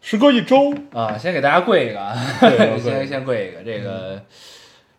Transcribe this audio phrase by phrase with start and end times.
[0.00, 2.14] 时隔一周，啊，先给大家跪一个
[2.80, 3.62] 先先跪一个。
[3.62, 4.20] 这个、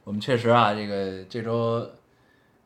[0.03, 1.85] 我们确实啊，这个这周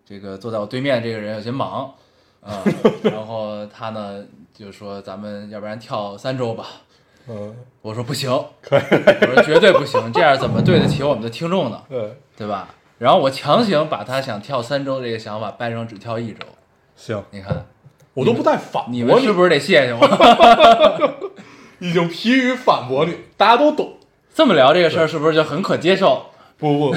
[0.06, 1.94] 这个坐在我对面这个人有些忙
[2.42, 2.62] 啊，
[3.04, 6.66] 然后他呢就说咱们要不然跳三周吧。
[7.28, 11.82] 嗯，我说不行，我说绝对不行，这样怎么对得起我们的听众呢？
[11.90, 12.68] 对，对吧？
[13.00, 16.46] 然后我强行把他想跳三周这个想法掰成只跳一周，
[16.96, 17.66] 行，你看
[18.14, 21.32] 我都不带反驳你们是不是得谢谢我？
[21.80, 23.98] 已经疲于反驳你，大家都懂。
[24.34, 26.26] 这么聊这个事儿是不是就很可接受？
[26.58, 26.96] 不不，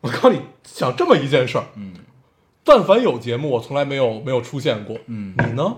[0.00, 1.92] 我告诉你，想这么一件事儿，嗯
[2.64, 4.96] 但凡有节目，我从来没有没有出现过。
[5.06, 5.76] 嗯，你呢？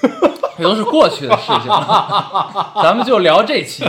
[0.56, 3.84] 这都是过去的事情了， 咱们就聊这期。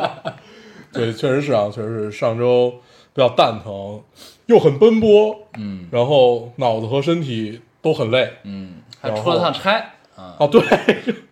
[0.92, 2.70] 对，确实是啊，确实是上周
[3.14, 4.02] 比较蛋疼，
[4.46, 8.34] 又很奔波，嗯然后脑子和身体都很累。
[8.44, 10.36] 嗯，还出了趟差啊。
[10.38, 10.62] 哦，对，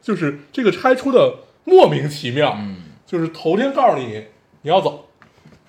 [0.01, 1.35] 就是这个差出的
[1.67, 2.57] 莫名其妙。
[2.59, 2.85] 嗯。
[3.05, 4.27] 就是头天告诉你
[4.63, 5.05] 你要走，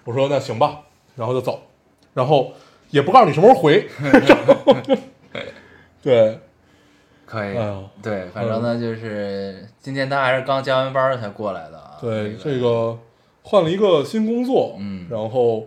[0.05, 0.79] 我说那行吧，
[1.15, 1.61] 然后就走，
[2.15, 2.51] 然后
[2.89, 4.75] 也不告诉你什么时候回，然 后
[6.01, 6.39] 对，
[7.27, 7.55] 可以。
[8.01, 11.97] 对，反正呢，就是今天他还是刚加完班才过来的啊。
[12.01, 12.97] 对，这这个
[13.43, 15.05] 换了一个新工作，嗯。
[15.11, 15.65] 然后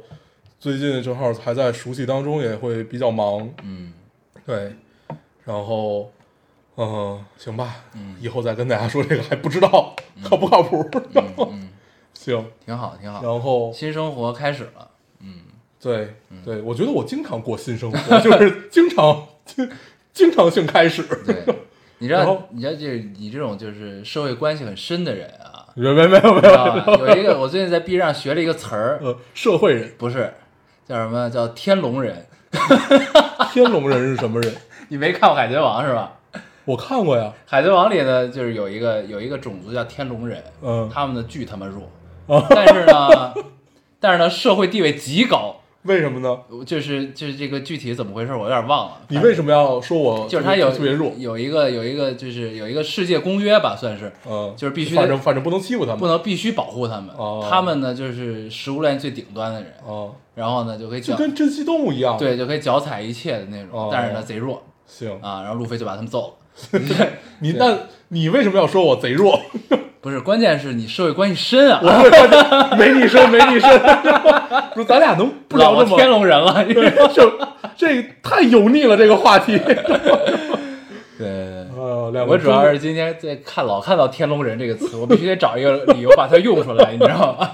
[0.59, 3.93] 最近正好还在熟悉当中，也会比较忙，嗯。
[4.45, 4.75] 对，
[5.45, 6.11] 然后，
[6.77, 11.69] 嗯，行吧，嗯以后再跟大家说这个还不知道靠不靠谱，嗯嗯，
[12.15, 13.23] 行，挺好挺好。
[13.23, 14.89] 然后新生活开始了。
[15.23, 15.35] 嗯
[15.83, 19.71] 对对，我觉得我经常过新生活，就是经常经
[20.13, 21.43] 经常性开始，对，
[21.99, 26.19] 你知道你知道就是你这种就是社会关系很深的人啊， 没有没有没
[26.49, 27.07] 有？
[27.07, 30.35] 有一个我最近在 B 上学了一个词儿，呃，社会人，不是
[30.87, 32.27] 叫什么叫天龙人？
[33.53, 34.55] 天龙人是什么人？
[34.89, 36.13] 你没看过《海贼王》是吧？
[36.71, 41.83] 我看过呀，《海贼王》里呢，就是有一个有一个种族叫天龙人，嗯，他们的巨他妈弱，
[42.27, 42.47] 哦。
[42.49, 43.35] 但是呢，
[43.99, 45.57] 但是呢，社会地位极高。
[45.85, 46.39] 为什么呢？
[46.67, 48.99] 就是就是这个具体怎么回事，我有点忘了。
[49.09, 51.11] 你为什么要说我就是他有特别弱？
[51.17, 54.13] 有一个有一个就是有一个世界公约吧，算是。
[54.29, 57.09] 嗯，就是必须反正反正不能欺负他们，不能必须保护他们。
[57.17, 57.45] 哦。
[57.51, 63.89] 他们呢就是食物链最顶端的人，哦，然后呢就可以就跟珍稀动物一样，，对就可以脚踩一切的那种，哦。
[63.91, 64.63] 但是呢贼弱。
[64.85, 66.35] 行，啊，然后路飞就把他们揍了。
[67.41, 67.79] 你那
[68.09, 69.41] 你为什么要说我贼弱？
[70.01, 73.71] 不是，关键是你社会关系深啊，我没你深，没你深，
[74.75, 76.65] 说咱俩能不聊这么老天龙人了。
[77.13, 77.31] 就
[77.77, 79.59] 这太油腻了，这个话题。
[81.19, 81.61] 对。
[82.27, 87.51] 我主要是今天在看老看到“天龙人”这个词，我必须得找一个理由把它用出来，你知道吗？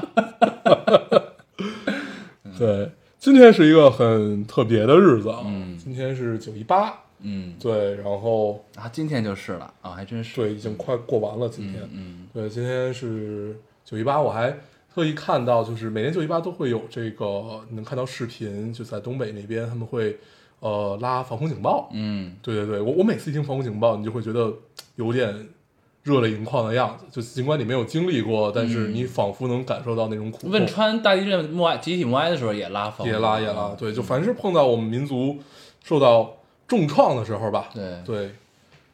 [2.59, 10.37] 对，今天是一个很特别的日子啊，嗯今天是九一八，嗯，对，然后啊，今天就是了啊，还真是。
[10.37, 14.55] 对，已经快过完了，今天，嗯对，今天是九一八，我还
[14.95, 20.19] 特意看到，就是每年九一八都会有这个，能看到视频，就在东北那边他们会
[20.61, 22.37] 呃拉防空警报，嗯。
[22.43, 24.53] 对对对，我我每次一听防空警报，你就会觉得
[24.97, 25.49] 有点
[26.03, 30.49] 热泪盈眶的样子，就尽管你没有经历过，但是你仿佛能感受到那种苦。
[30.49, 35.39] 汶川大地震默哀集体默哀的时候也拉风，也拉也拉，对，就凡是碰到我们民族
[35.83, 38.31] 受到重创的时候吧，对，对，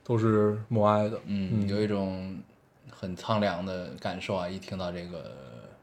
[0.04, 2.36] 都是默哀的，嗯，有一种
[2.90, 4.48] 很苍凉的感受啊！
[4.48, 5.32] 一听到这个，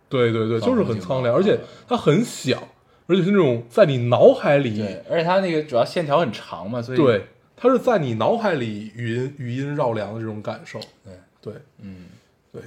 [0.07, 2.61] 对对对，就是很苍凉，而且它很响，
[3.07, 7.25] 而且是那种在你脑海里，对，而且它那个主要线条很长嘛，所以对，
[7.57, 11.53] 它是在你脑海里语音语音绕梁的这种感受，对，对。
[11.81, 12.05] 嗯，
[12.51, 12.61] 对，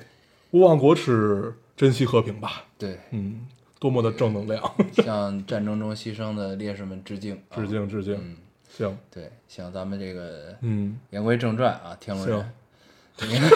[0.50, 3.46] 勿忘国耻，珍惜和平吧，对，嗯，
[3.78, 4.62] 多么的正能量，
[5.02, 7.56] 向战争中牺牲的烈士们致敬，啊。
[7.56, 8.36] 致敬致敬，嗯，
[8.76, 12.52] 行，对，行，咱们这个嗯，言归正传啊，天龙人
[13.18, 13.40] 行。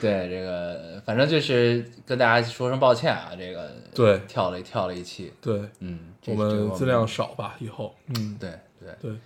[0.00, 4.20] 对这个，反正就是跟大家说声抱歉啊，这个对。
[4.26, 8.50] 跳了跳了一期，对，嗯，我们尽量少吧，以后，嗯，对
[8.80, 9.16] 对，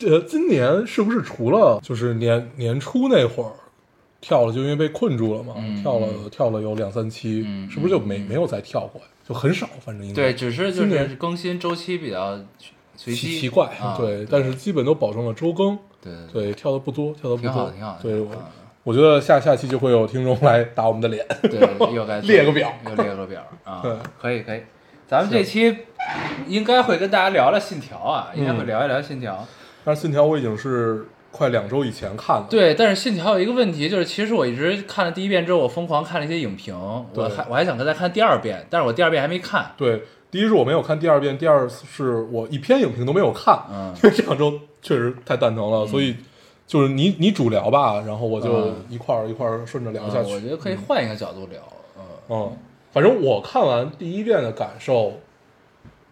[0.00, 3.52] 对，呃，今年是不是除了就是年年初那会儿
[4.20, 9.06] 跳了，就因为被困住了嘛，嗯跳了跳了有两三期，嗯是不是就没、没有再跳过呀？
[9.28, 12.38] 就很少，反正应该对，只是就是更新周期比较
[13.04, 18.30] 奇奇怪，啊、对，但是基本都保证了周更，对对对，跳的不多，跳的不多，挺好挺好，对，我
[18.84, 21.26] 我觉得下下期就会有听众来打我们的脸。
[21.42, 21.60] 对，
[21.94, 24.60] 又该 列个表又列个表啊对，可以可以。
[25.06, 25.76] 咱们这期
[26.46, 29.34] 应该会跟大家聊聊《信条》啊，应该会嗯聊一聊《信条》。
[29.84, 36.74] 但是《信条》我已经是快两周以前看了，对，但是《信条》有一个问题，就是其实我一直看了第一遍之后，我疯狂看了一些影评，
[37.14, 39.72] 我还我还想再看第二遍，但是我第二遍还没看。
[39.76, 40.02] 对，
[40.32, 43.94] 第一是我没有看第二遍，第二是我一篇影评都没有看，嗯。
[44.02, 46.16] 因为这两周确实太蛋疼了，所以
[46.66, 50.32] 就是你你主聊吧，然后我就嗯一块儿一块儿顺着聊下去。
[50.32, 51.60] 嗯我觉得可以换一个角度聊。
[51.98, 52.02] 嗯。
[52.30, 52.52] 嗯，
[52.92, 55.12] 反正我看完第一遍的感受，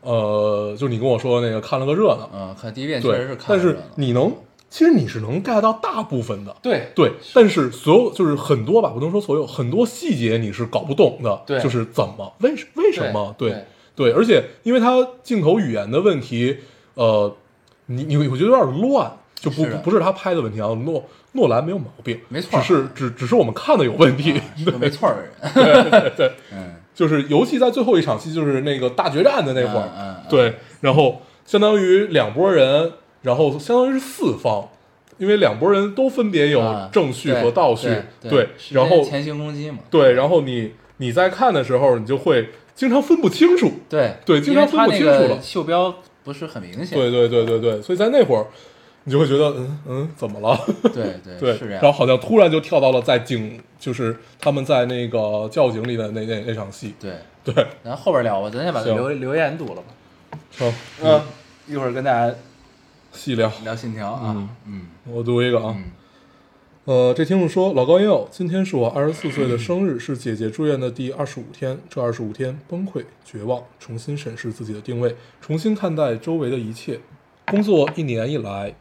[0.02, 4.30] 呃，就你跟我说的那个看了个热闹，嗯，看第一遍确实是，看但是你能，
[4.68, 11.58] 其实你是能 get 到大部分的，对对，但是所有就是很多吧，不能说所有，很多细节你是搞不懂的，对。
[11.60, 13.64] 就是怎么为什为什么，对
[13.94, 16.58] 对对，而且因为它镜头语言的问题，
[16.94, 17.34] 呃，
[17.86, 25.90] 你你我觉得有点乱，就不是不是他拍的问题啊，诺诺兰没有毛病，没错只是只只是我们看的有问题，是个没错儿的人。
[25.90, 34.68] 对对， 嗯，就是尤其在最后一场戏，就是那个大决战的那会儿，嗯对，然后相当于两拨人，然后相当于是四方，
[35.18, 37.88] 因为两拨人都分别有啊正序和倒序，
[38.22, 39.78] 对然后前行攻击嘛。
[39.90, 42.50] 对，然后你你在看的时候，你就会
[42.80, 45.94] 经常分不清楚，对对经常分不清楚了袖标
[46.24, 46.96] 不是很明显。
[46.96, 48.46] 对对对对对，所以在那会儿，
[49.04, 50.58] 你就会觉得，嗯嗯，怎么了？
[50.84, 51.82] 对对对， 是这样。
[51.82, 57.12] 然后好像突然就跳到了在警，就是他们在那个窖井里的那那那场戏，对，
[57.44, 60.38] 对，咱后边聊吧，咱先把留留言读了吧。
[60.56, 60.72] 好，
[61.02, 61.20] 嗯，
[61.66, 62.34] 一会儿跟大家
[63.12, 63.52] 细聊。
[63.62, 64.48] 聊信条啊。
[64.66, 65.84] 嗯我读一个啊，嗯
[66.86, 71.78] 呃，这听众说，老高烟友，今天是我二十四岁的生日，是姐姐住院的第二十五天。
[71.90, 77.00] 这二十五天，崩溃、绝望，重新审视自己的定位，重新看待周围的一切。
[77.48, 78.74] 工作一年以来，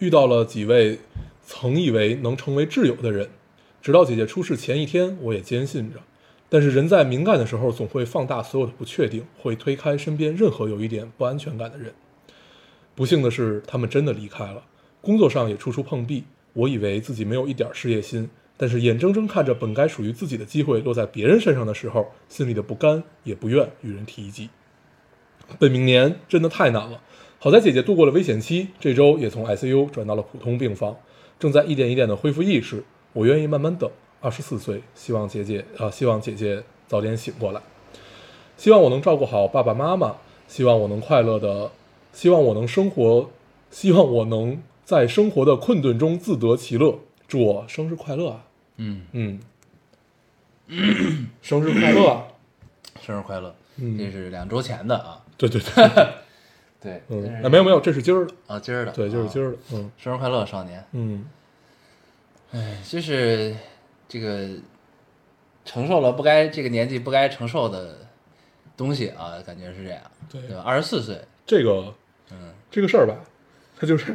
[0.00, 0.98] 遇到了几位
[1.46, 3.28] 曾以为能成为挚友的人，
[3.80, 6.00] 直到姐姐出事前一天，我也坚信着。
[6.48, 11.94] 但是人在敏感的时候，总会放大所有的不确定，会推开身边任何有一点不安全感的人。
[12.96, 14.64] 不幸的是，他们真的离开了，
[15.00, 16.24] 工作上也处处碰壁。
[16.54, 24.50] 我以为自己没有一点事业心，但是眼睁睁看着本该属于自己的机会落在别人身上的时候，心里的不甘也不愿与人提及。
[25.58, 27.00] 本命年真的太难了，
[27.38, 30.96] 好在姐姐度过了危险期，这周也从 ICU 转到了普通病房，
[31.38, 32.84] 正在一点一点的恢复意识。
[33.12, 33.90] 我愿意慢慢等。
[34.20, 37.60] 二十四岁，希望姐姐啊、希望姐姐早点醒过来。
[38.56, 40.14] 希望我能照顾好爸爸妈妈，
[40.46, 41.72] 希望我能快乐的，
[42.12, 43.28] 希望我能生活，
[43.68, 46.98] 希望我能在生活的困顿中自得其乐。
[47.28, 48.44] 祝我生日快乐啊！
[48.76, 49.40] 嗯，嗯，
[51.40, 52.24] 生日快乐啊！
[53.00, 53.54] 生日快乐！
[53.76, 55.24] 嗯这是两周前的啊。
[55.38, 55.90] 对对对，
[56.78, 59.46] 对， 嗯，哎，没有没有，这是今儿的，啊，今儿的，对，就是今儿。
[59.46, 60.84] 儿的，嗯生日快乐，少年！
[60.92, 61.24] 嗯，
[62.52, 63.56] 哎，就是
[64.06, 64.50] 这个
[65.64, 68.06] 承受了不该这个年纪不该承受的
[68.76, 70.62] 东西啊，感觉是这样，对对吧？
[70.66, 71.94] 二十四岁，这个
[72.30, 73.16] 嗯这个事儿吧，
[73.78, 74.14] 它就是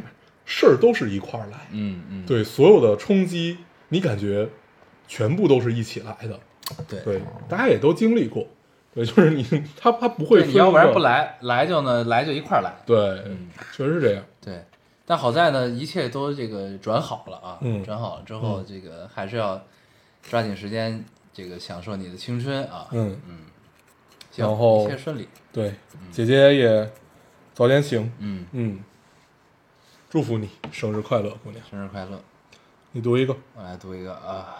[0.50, 3.58] 事儿都是一块儿来，嗯嗯，对，所有的冲击，
[3.90, 4.48] 你感觉
[5.06, 6.40] 全部都是一起来的，
[6.88, 7.00] 对。
[7.00, 8.46] 对，大家也都经历过，
[8.94, 9.44] 对，就是你
[9.76, 12.96] 他他不会你要不然不来，来就呢来就一块儿来，对，
[13.26, 13.50] 嗯。
[13.76, 14.64] 确实是这样，对。
[15.04, 17.84] 但好在呢，一切都这个转好了啊，嗯。
[17.84, 19.62] 转好了之后，这个还是要
[20.22, 23.38] 抓紧时间，这个享受你的青春啊，嗯，嗯。
[24.34, 25.74] 然后一切顺利，对，
[26.12, 26.90] 姐姐也
[27.52, 28.78] 早点醒，嗯，嗯，
[30.10, 32.18] 祝福你生日快乐，姑娘，生日快乐！
[32.92, 34.56] 你读一个，我来读一个啊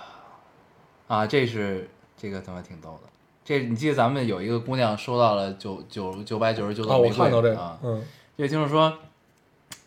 [1.07, 1.89] 啊，这是
[2.19, 3.09] 这个他妈挺逗的。
[3.47, 8.05] 这你记得咱们有一个姑娘收到了九九九百九十九啊，我朵玫瑰看到这啊个，，嗯
[8.37, 8.93] 这位听众说，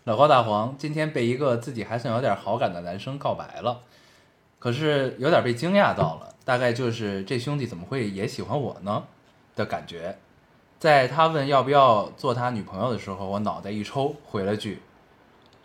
[0.06, 3.82] 老高大黄今天被一个自己还算有点好感的男生告白了，
[4.58, 9.04] 可是有点被惊讶到了，大概就是这兄弟怎么会也喜欢我呢
[9.56, 10.18] 的感觉。
[10.80, 14.82] 在他问要不要做他女朋友的时候，我脑袋一抽，回了句：“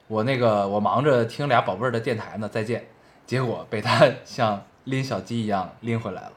[0.09, 2.87] 我那个我忙着听俩宝贝儿的电台呢，再见。”
[3.27, 6.33] 结果被他 像拎小鸡一样拎回来了。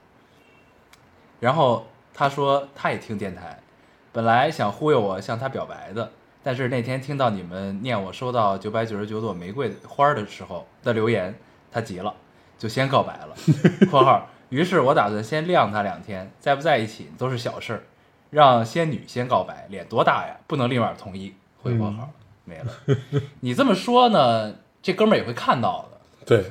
[1.39, 3.59] 然后他说他也听电台，
[4.11, 6.11] 本来想忽悠我向他表白的，
[6.41, 11.35] 但是那天听到你们念我收到九百九十九朵玫瑰花儿的时候的留言，
[11.71, 12.11] 他急了，
[12.57, 13.35] 就先告白了。
[13.91, 17.83] （括号）于是我打算先晾他两天，在不在一起都是小事儿，
[18.31, 20.35] 让仙女先告白，脸多大呀？
[20.47, 21.35] 不能立马同意。
[21.61, 22.09] 回括号
[22.49, 22.97] 没了。
[23.41, 25.97] 你这么说呢，这哥们儿也会看到的。
[26.25, 26.43] 对，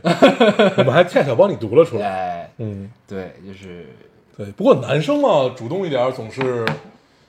[0.76, 3.87] 我们还恰巧帮你读了出来， 哎，嗯，对，就是
[4.37, 6.64] 对，不过男生嘛，主动一点总是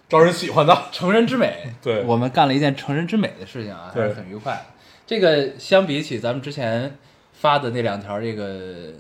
[0.07, 1.73] 招人喜欢的，成人之美。
[1.81, 4.65] 对我们干了一件成人之美的事情啊，还是很愉快的。
[5.05, 6.97] 这个相比起咱们之前
[7.33, 8.93] 发的那两条这个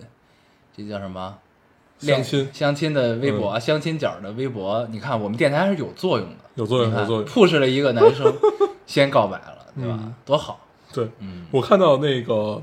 [0.75, 1.37] 这叫什么？
[1.99, 8.33] 相亲嗯相亲的微博，相亲角的微博，你看我们电台还是有作用的，有作用有作用 push 了一个男生
[8.87, 9.97] 先告白了，对吧？
[10.01, 10.59] 嗯多好，
[10.93, 12.61] 对，嗯，我看到那个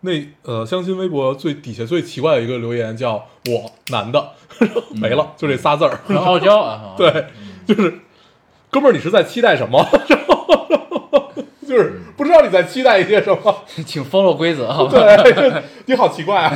[0.00, 0.10] 那
[0.42, 3.14] 呃相亲微博最底下最奇怪的一个留言叫
[3.48, 4.30] “我男的”，
[4.94, 5.98] 没了，就这仨字儿。
[6.06, 7.26] 很傲娇啊， 对，
[7.66, 8.00] 就是
[8.70, 9.84] 哥们儿，你是在期待什么？
[11.68, 13.54] 就是不知道你在期待一些什么。
[13.84, 14.92] 请 follow 规则，好吧？
[15.22, 16.54] 对，你好奇怪啊。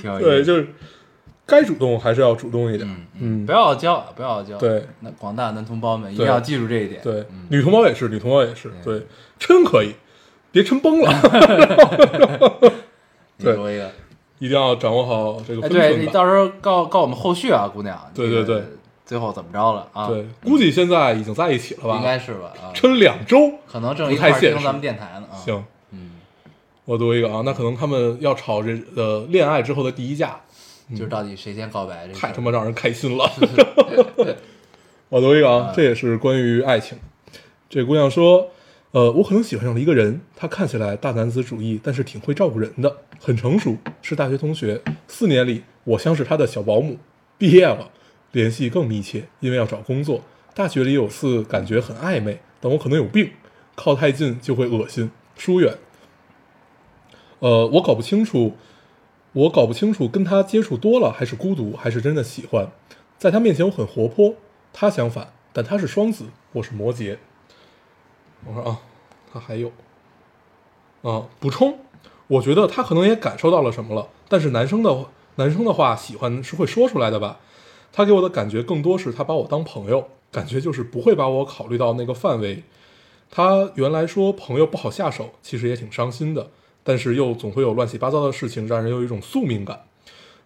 [0.00, 0.44] 挺有意对，思。
[0.44, 0.68] 就是
[1.48, 2.86] 该主动还是要主动一点。
[2.88, 4.58] 嗯嗯不要傲娇，不要傲娇。
[4.58, 7.00] 对，那广大男同胞们一定要记住这一点。
[7.02, 8.70] 对嗯，女同胞也是，女同胞也是。
[8.84, 9.06] 对，
[9.38, 9.94] 撑可以，
[10.52, 11.10] 别撑崩了。
[13.38, 13.90] 对你说一个，
[14.40, 15.90] 一定要掌握好这个哎，分寸。
[15.90, 17.98] 对你到时候告告我们后续啊，姑娘。
[18.14, 18.62] 对对对，
[19.06, 20.06] 最后怎么着了啊？
[20.08, 21.96] 对，估计现在已经在一起了吧？
[21.96, 22.52] 应该是吧？
[22.62, 23.52] 啊，抻两周。
[23.66, 26.10] 可能正一块儿听咱们电台呢啊。，行，嗯，
[26.84, 30.38] 我读一个啊，那可能他们要吵这呃恋爱之后的第一架，
[30.90, 33.30] 就是到底谁先告白这事儿太他妈让人开心了。
[35.10, 36.98] 我读一个啊，这也是关于爱情。
[37.68, 38.50] 这姑娘说，
[38.90, 44.82] 呃，我可能喜欢上了一个人，他看起来大男子主义，但是挺会照顾人的，很成熟，是大学同学。
[45.06, 46.98] 四年里，我像是他的小保姆。
[47.38, 47.90] 毕业了，
[48.32, 50.22] 联系更密切，因为要找工作。
[50.54, 53.30] 大学里有次感觉很暧昧，但我可能有病，
[53.74, 55.78] 靠太近就会恶心，疏远。
[57.38, 58.56] 呃，我搞不清楚，
[59.32, 62.70] 我搞不清楚跟他接触多了还是孤独，还是真的喜欢。
[63.18, 64.34] 在他面前我很活泼，
[64.72, 67.18] 他相反，但他是双子，我是摩羯。
[68.46, 68.80] 我说啊，
[69.32, 69.72] 他还有
[71.02, 71.78] 啊，补充，
[72.26, 75.06] 我觉得他可能也感受到了什么了，但是男生的
[75.36, 77.40] 男生的话喜欢是会说出来的吧？
[77.92, 82.62] 他给我的感觉更多是他把我当朋友，感觉就是不会把我考虑到那个范围。
[83.30, 86.50] 他原来说朋友不好下手，其实也挺伤心的，
[86.88, 89.84] 但是又总会有乱七八糟的事情，让人有一种宿命感。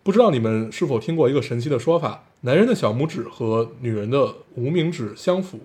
[0.03, 5.61] 不知道你们是否听过一个神奇的说法：男人的小拇指和女人的无名指相符，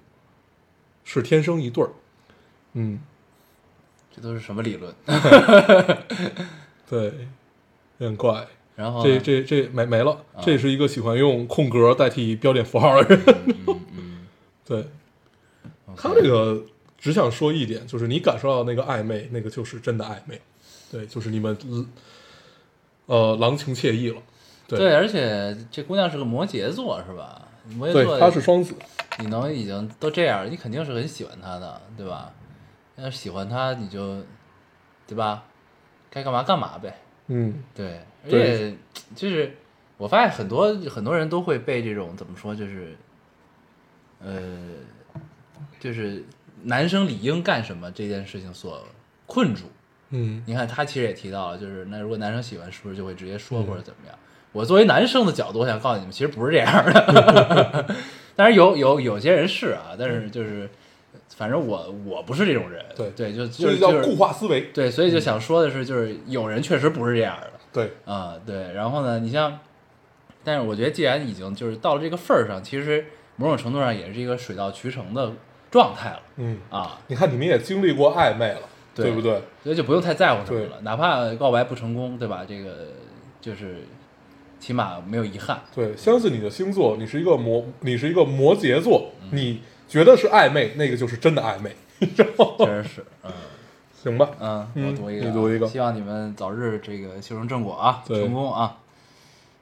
[1.04, 1.90] 是天生一对儿。
[2.74, 3.00] 嗯，
[4.16, 4.94] 这都是什么理论？
[6.88, 7.06] 对，
[7.98, 8.46] 有点怪。
[8.76, 13.24] 然后这这这没没了，啊这是一个喜欢用空格代替标点符号的人。
[13.66, 14.28] 嗯嗯，
[14.64, 14.86] 对
[15.96, 16.64] 他这个
[17.00, 20.40] 只想说一点，就是你感受到那个暧昧，那个就是真的暧昧。
[20.92, 21.58] 对，就是你们
[23.08, 24.22] 呃郎情妾意了。
[24.68, 27.48] 对对，而且这姑娘是个摩羯座是吧？
[27.70, 28.74] 摩羯，座，她是双子。
[29.20, 32.32] 你能已经都这样，你肯定是很喜欢她的，对吧？
[32.98, 34.22] 要是喜欢她，你就，
[35.08, 35.44] 对吧？
[36.10, 36.96] 该干嘛干嘛呗。
[37.28, 38.76] 嗯，对，而且
[39.16, 39.56] 就是
[39.98, 42.96] 我发现很多很多人都会被这种怎么说，就是，
[44.20, 44.58] 呃，
[45.80, 46.24] 就是
[46.64, 48.82] 男生理应干什么这件事情所
[49.26, 49.64] 困住。
[50.12, 54.16] 嗯，你看他其实也提到了，就是那如果男生喜欢，是不是就会直接说嗯或者怎么样？
[54.54, 57.86] 我作为男生的角度，我想告诉你们，其实不是这样的。
[58.36, 60.70] 当然有有有些人是啊，但是就是，
[61.36, 62.84] 反正我我不是这种人。
[62.96, 64.62] 对对，就就是叫固化思维。
[64.74, 67.52] 对，所以就想说的是，就是有人确实不是这样的。
[67.74, 69.60] 对，啊、对，然后呢，你像，
[70.44, 75.32] 但是我觉得既然已经就是到了这个份儿上，其实某种程度上也是一个水到渠成的
[75.70, 78.62] 状态了嗯，啊，你看你们也经历过暧昧了，
[79.04, 79.42] 对对不对？
[79.64, 82.44] 所以就不用太在乎什么了，哪怕告白不成功，对吧？
[82.48, 82.88] 这个
[83.40, 83.84] 就是
[84.60, 85.62] 起码没有遗憾。
[85.74, 93.32] 对，相信你的星座，你是一个摩，你是一个摩羯座，嗯你觉得是暧昧，那个就是真的暧昧，确实是，嗯
[94.04, 94.30] 行吧？
[94.40, 98.78] 嗯，读一个读一个希望你们早日这个修成正果啊，对成功啊。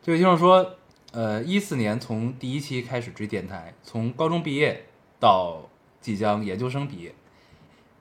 [0.04, 0.75] 这位听众说，
[1.13, 4.86] 呃，一四年从第一期开始追电台，从高中毕业
[5.20, 7.13] 到即将研究生毕业，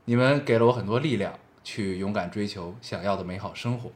[0.07, 1.33] 你们给了我很多力量，
[1.63, 3.91] 去勇敢追求想要的美好生活。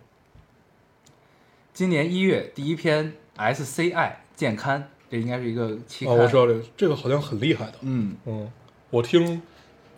[1.74, 7.74] 今年一月第一篇 SCI 健刊，这应该是一个期啊，刊，我知道这个，这个好像很厉害的。
[7.82, 8.16] 嗯。
[8.24, 8.50] 嗯，
[8.88, 9.42] 我听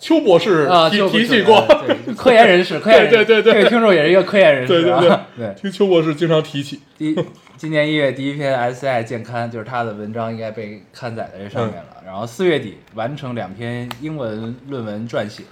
[0.00, 1.64] 邱博士啊，提提起过，
[2.18, 6.80] 科研人士，科研对对对对这个听众也是一个科研人士对对啊，对对，听邱博士经常提起。
[6.98, 7.16] 第
[7.56, 12.02] 今年一月第一篇 SCI 健刊就是他的文章应该被刊载在这上面了。
[12.04, 15.44] 然后四月底完成两篇英文论文撰写，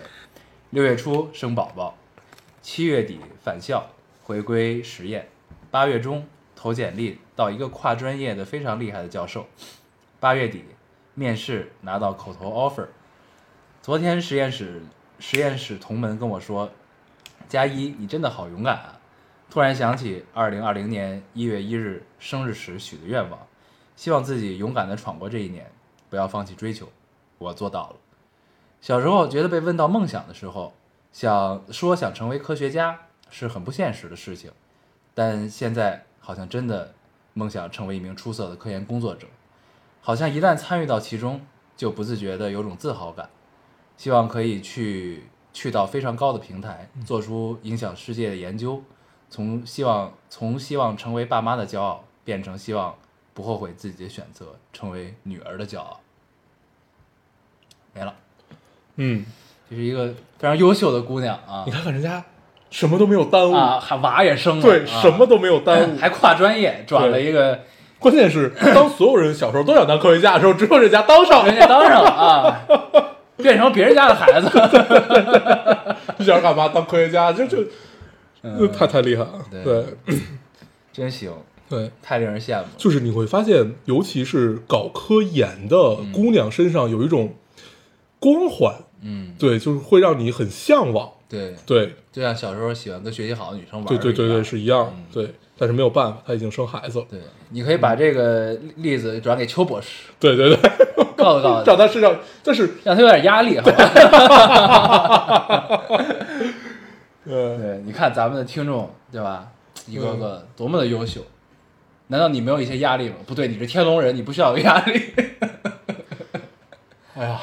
[0.70, 1.94] 六月初生宝宝，
[2.60, 3.86] 七月底返校
[4.22, 5.26] 回归实验，
[5.70, 9.46] 八月中投简历到一个跨专业的非常厉害的教授，
[10.20, 10.62] 八月底
[11.14, 12.86] 面试拿到口头 offer。
[13.80, 14.82] 昨天实验室
[15.18, 16.70] 实验室同门跟我说，
[17.48, 19.00] 加一，你真的好勇敢啊！
[19.48, 23.40] 突然想起二零二零年一月一日生日时许的愿望，
[23.96, 25.70] 希望自己勇敢地闯过这一年，
[26.10, 26.86] 不要放弃追求。
[27.38, 27.96] 我做到了。
[28.80, 30.72] 小时候觉得被问到梦想的时候，
[31.12, 32.98] 想说想成为科学家，
[33.30, 34.52] 是很不现实的事情，
[35.14, 36.94] 但现在好像真的
[37.34, 39.26] 梦想成为一名出色的科研工作者，
[40.00, 41.40] 好像一旦参与到其中，
[41.76, 43.28] 就不自觉的有种自豪感，
[43.96, 48.82] 希望可以去去到非常高的平台，做出影响世界的研究，
[49.28, 52.96] 从希望从希望成为爸妈的骄傲，变成希望
[53.34, 56.00] 不后悔自己的选择，成为女儿的骄傲。
[57.92, 58.14] 没了，
[58.98, 59.24] 嗯，
[59.70, 60.06] 这是一个
[60.38, 61.64] 非常优秀的姑娘啊。
[61.66, 62.22] 你看看人家
[62.70, 65.00] 什么都没有耽误，啊，还娃也生了，对，啊。
[65.00, 65.96] 什么都没有耽误。
[65.98, 67.58] 还跨专业转了一个，
[67.98, 71.44] 关键是，当所有人小时候都想当科学家的时候，只有人家当上。
[71.44, 71.50] 了。
[71.50, 72.60] 人家当上了啊，
[73.38, 74.50] 变成别人家的孩子，
[76.18, 76.68] 你想干嘛？
[76.68, 77.32] 当科学家？
[77.32, 77.58] 就就
[78.42, 78.70] 嗯。
[78.72, 79.32] 太太厉害了。
[79.50, 79.64] 对。
[79.64, 79.84] 对。
[80.92, 81.32] 真行，
[81.70, 82.66] 对，太令人羡慕。
[82.76, 85.76] 就是你会发现，尤其是搞科研的
[86.12, 87.34] 姑娘身上有一种
[88.18, 91.10] 光环，嗯，对，就是会让你很向往。
[91.28, 95.04] 对，对，就像小时候喜欢跟学习好的女生玩对对对对，是一样嗯。
[95.12, 97.06] 对，但是没有办法，她已经生孩子了。
[97.10, 100.70] 对，你可以把这个例子转给邱博士，对对对，
[101.16, 103.84] 告诉告诉让他，她身上，但是让他有点压力，好吧？
[107.24, 109.48] 呃，对，你看咱们的听众，对吧？
[109.86, 111.20] 一个个多么的优秀，
[112.08, 113.16] 难道你没有一些压力吗？
[113.26, 115.02] 不对，你是天龙人，你不需要有压力。
[117.14, 117.38] 哎呀，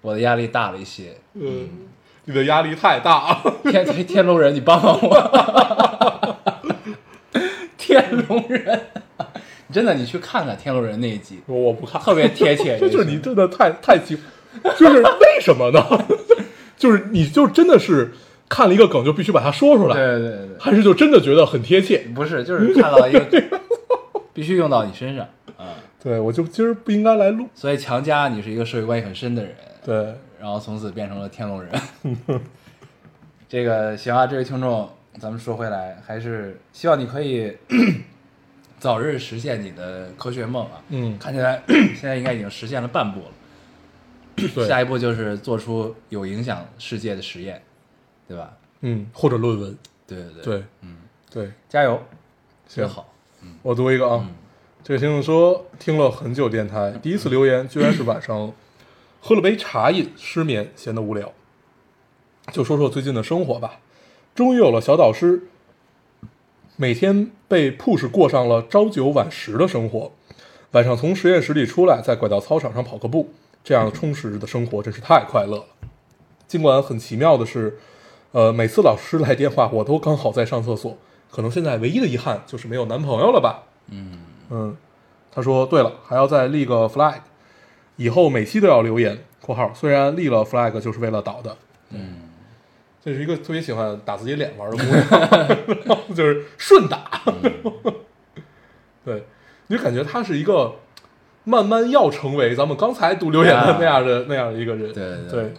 [0.00, 1.68] 我的压力大了一些，嗯，
[2.24, 3.54] 你的压力太大了。
[3.64, 6.36] 天天天龙人，你帮帮我。
[7.76, 8.80] 天龙人，
[9.72, 12.78] 真的，你去看看天龙人那一集，我我不看，特别贴切。
[12.88, 14.16] 就是你真的太太奇，
[14.78, 15.84] 就是为什么呢？
[16.78, 18.12] 就是你就真的是
[18.48, 21.98] 看了一个梗就必须把它说出来，对对对，还是就真的觉得很贴切？
[22.14, 23.20] 不是，就是看到一个
[24.32, 25.26] 必须用到你身上
[25.58, 27.48] 啊，对我就今儿不应该来录。
[27.54, 29.54] 所以强加你是一个社会关系很深的人，
[29.84, 31.72] 对，然后从此变成了天龙人。
[33.48, 34.88] 这个行啊，这位听众，
[35.18, 37.56] 咱们说回来，还是希望你可以
[38.78, 40.82] 早日实现你的科学梦啊。
[40.88, 44.66] 嗯，看起来 现在应该已经实现了半步了。
[44.66, 47.60] 下一步就是做出有影响世界的实验，
[48.26, 48.56] 对吧？
[48.80, 50.96] 嗯，或者论文，对对对，对，嗯，
[51.30, 52.02] 对，加油，
[52.66, 53.12] 行好。
[53.42, 53.54] 嗯。
[53.62, 54.34] 我读一个啊，嗯
[54.82, 58.52] 这个听众说听了很久电台，第一次留言居然是晚上
[59.20, 61.32] 喝了杯茶饮，失眠，闲得无聊，
[62.50, 63.80] 就说说最近的生活吧。
[64.34, 65.42] 终于有了小导师，
[66.76, 70.12] 每天被 push 过上了朝九晚十的生活，
[70.70, 75.64] 晚上从实验室里出来，再拐到操场上跑个步，这样充实的生活真是太快乐了。
[76.48, 77.78] 尽管很奇妙的是，
[78.32, 80.96] 呃，每次老师来电话，我都刚好在上厕所。
[81.30, 83.64] 可能现在唯一的遗憾就是没有男朋友了吧？
[83.88, 84.18] 嗯，
[84.50, 84.76] 嗯，
[85.32, 87.14] 他说对了，还要再立个 flag，
[87.96, 91.56] 以后每期都要留言（括号虽然立了 flag 就是为了倒的）。
[91.90, 92.22] 嗯，
[93.04, 94.82] 这是一个特别喜欢打自己脸玩的姑
[95.86, 97.22] 娘， 就是顺打。
[99.04, 99.24] 对，
[99.68, 100.74] 你就感觉他是一个
[101.44, 104.92] 慢慢要成为咱们刚才读留言的那样的、那样的一个人。
[104.92, 105.54] 对对对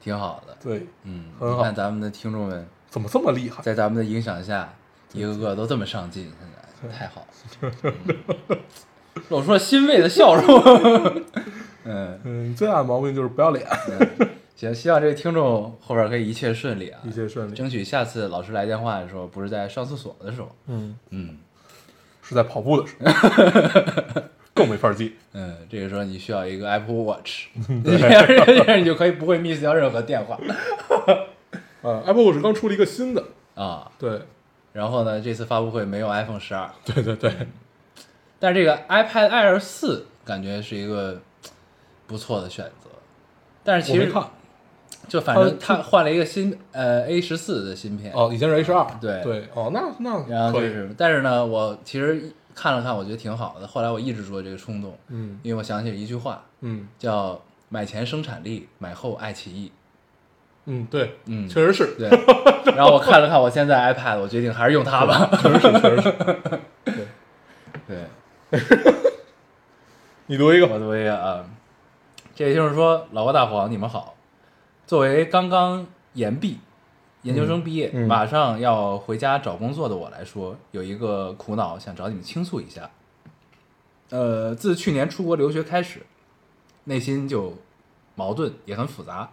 [0.00, 0.56] 挺好的。
[0.62, 3.62] 对，嗯，很好看咱们的听众们怎么这么厉害？
[3.62, 4.68] 在咱们的影响下，
[5.12, 6.32] 一个个都这么上进，
[6.88, 7.26] 太好。
[9.28, 11.22] 露出了欣慰的笑容。
[11.84, 13.66] 嗯，嗯，最大的毛病就是不要脸，
[14.54, 17.54] 行，希望这个听众后边可以一切顺利啊，一切顺利。
[17.54, 20.54] 争取下次老师来电话的时候，不是在上厕所的时候。
[20.66, 21.38] 嗯，嗯。
[22.24, 24.22] 是在跑步的时候，
[24.54, 25.16] 更没法记。
[25.32, 27.46] 嗯，这个时候你需要一个 Apple Watch，
[27.84, 30.38] 这样这样你就可以不会 miss 掉任何电话。
[31.82, 33.24] 啊，Apple Watch 刚出了一个新的，
[33.56, 33.90] 啊。
[33.98, 34.20] 对，
[34.72, 37.32] 然后呢，这次发布会没有 iPhone 十二，对 对对，
[38.38, 41.20] 但是这个 iPad Air 四感觉是一个
[42.06, 42.90] 不错的选择。
[43.62, 44.28] 但是其实看。
[45.08, 49.20] 就反正它它换了一个新呃 A 十四的芯片，哦，以前是 A 十二，对。
[49.22, 53.66] 对，哦，那那然后就是，但是呢，我其实看了看，我觉得挺好的。
[53.66, 55.40] 后来我抑制住了这个冲动，嗯。
[55.42, 56.86] 因为我想起了一句话，嗯。
[57.00, 59.72] 叫“买前生产力，买后爱奇艺
[60.66, 62.08] 嗯，对，嗯确实是”。，对，
[62.76, 65.28] 然后我看了看我现在 iPad，我决定还是用它吧。
[65.42, 66.12] 确实是，确实是。
[66.84, 67.06] 对，
[67.88, 68.60] 对，
[70.26, 71.44] 你读一个，我读一个啊，
[72.34, 74.14] 这位听众说：“老高大黄，你们好。
[74.86, 76.58] 作为刚刚研毕，
[77.22, 82.90] 研究生毕业，嗯嗯马上要回家找工作的我来说，有一个苦恼想找你们倾诉一下。
[84.10, 86.02] 呃，自去年出国留学开始，
[86.84, 87.56] 内心就
[88.14, 89.30] 矛盾也很复杂，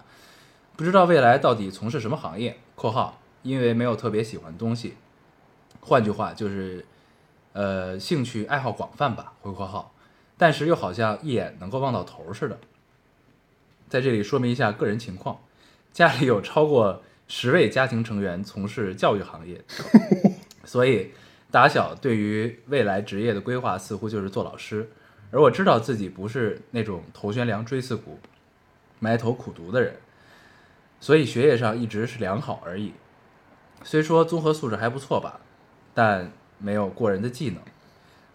[0.80, 4.94] 不知道未来到底从事什么行业（括号因为没有特别喜欢的东西），
[5.82, 6.86] 换句话就是，
[7.52, 9.94] 呃，兴趣爱好广泛吧（回括号）。
[10.39, 12.58] 但是又好像一眼能够望到头似的。
[13.89, 15.42] 在这里说明一下个人情况，
[15.92, 19.62] 家里有超过十位家庭成员从事教育行业，
[20.63, 21.12] 所以
[21.52, 24.89] 打小对于未来职业的规划似乎就是做老师。
[25.30, 28.18] 而我知道自己不是那种头悬梁锥刺股、
[29.00, 29.94] 埋头苦读的人，
[31.00, 32.94] 所以学业上一直是良好而已。
[33.84, 35.40] 虽说综合素质还不错吧，
[35.94, 37.62] 但没有过人的技能。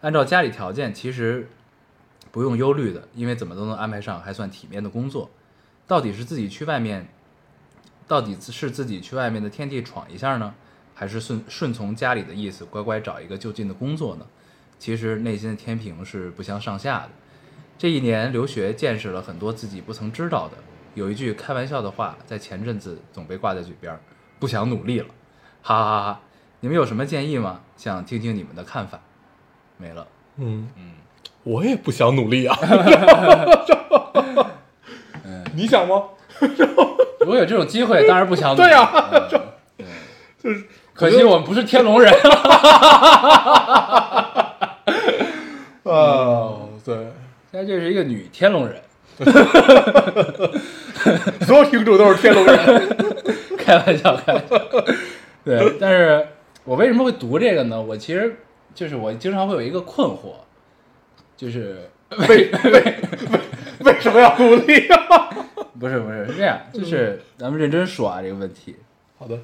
[0.01, 1.47] 按照家里条件，其实
[2.31, 5.29] 不用忧虑的，因为怎么都能安排上还算体面的工作。
[5.87, 7.07] 到底是自己去外面，
[8.07, 10.53] 到底是自己去外面的天地闯一下呢，
[10.93, 14.25] 还是顺顺从家里的意思，乖乖找一个就近的工作呢？
[14.77, 17.09] 其实内心的天平是不相上下的。
[17.77, 20.57] 这一年留学，见识了很多自己不曾知道的。
[20.95, 23.99] 有一句开玩笑的话，在前阵子总被挂在嘴边儿，
[24.39, 25.07] 不想努力了，
[25.61, 26.19] 哈哈哈哈！
[26.61, 27.59] 你们有什么建议吗？
[27.77, 28.99] 想听听你们的看法。
[29.77, 30.07] 没了。
[30.37, 30.93] 嗯嗯，
[31.43, 32.57] 我也不想努力啊。
[35.23, 36.03] 嗯 你想吗？
[37.19, 38.67] 如果有这种机会， 当然不想努力。
[38.67, 38.89] 对呀
[39.77, 39.85] 嗯
[40.41, 42.13] 对就是可惜我们不是天龙人。
[45.83, 46.55] 啊，
[46.85, 46.95] 对，
[47.51, 48.81] 现在这是一个女天龙人，
[51.45, 52.97] 所有听众都是天龙人。
[53.57, 54.57] 开玩笑，开玩笑。
[55.43, 56.27] 对， 但是
[56.63, 57.81] 我为什么会读这个呢？
[57.81, 58.35] 我其实
[58.73, 60.33] 就是我经常会有一个困惑，
[61.35, 62.99] 就是为为为
[63.79, 65.29] 为什么要努力啊？
[65.79, 68.75] 不是不是是这样，就是咱们认真说啊，这个问题，
[69.17, 69.37] 好的，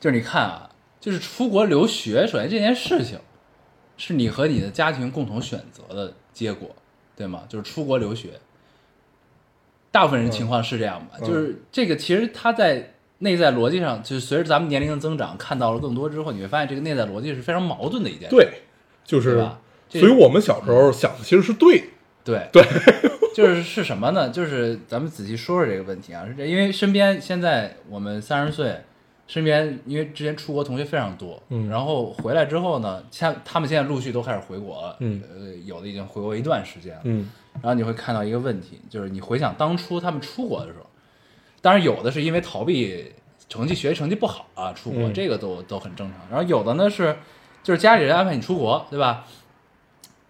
[0.00, 0.70] 就是你看啊，
[1.00, 3.18] 就是出国留学，首先这件事情
[3.96, 6.74] 是你和你的家庭共同选择的结果，
[7.14, 7.42] 对吗？
[7.48, 8.30] 就是出国留学，
[9.94, 11.18] 大部分人情况是这样吧？
[11.20, 11.24] 嗯。
[11.24, 18.48] 就是这个其实它在内在逻辑上，就是随着咱们年龄的增长，看到了更多之后，你会发现这个内在逻辑是非常矛盾的一件事，对，
[19.04, 19.46] 就是
[19.88, 21.86] 所以我们小时候想的其实是对的。
[22.24, 22.48] 对。
[22.50, 22.64] 对，
[23.32, 24.30] 就是是什么呢？
[24.30, 28.80] 就是咱们仔细说说这个问题啊，是这，因为身边现在我们三十岁，
[29.28, 31.68] 身边因为之前出国同学非常多，嗯。
[31.68, 35.22] 然后回来之后呢，像他们现在陆续都开始回国了，嗯。
[35.32, 40.86] 呃，有的已经回国一段时间了，嗯然后你会看到一个问题，就是你回想当初他们出国的时候，
[41.60, 43.12] 当然有的是因为逃避
[43.48, 46.20] 成绩学习成绩不好啊出国，嗯这个都都很正常。
[46.30, 47.16] 然后有的呢是
[47.62, 49.24] 就是家里人安排你出国，对吧？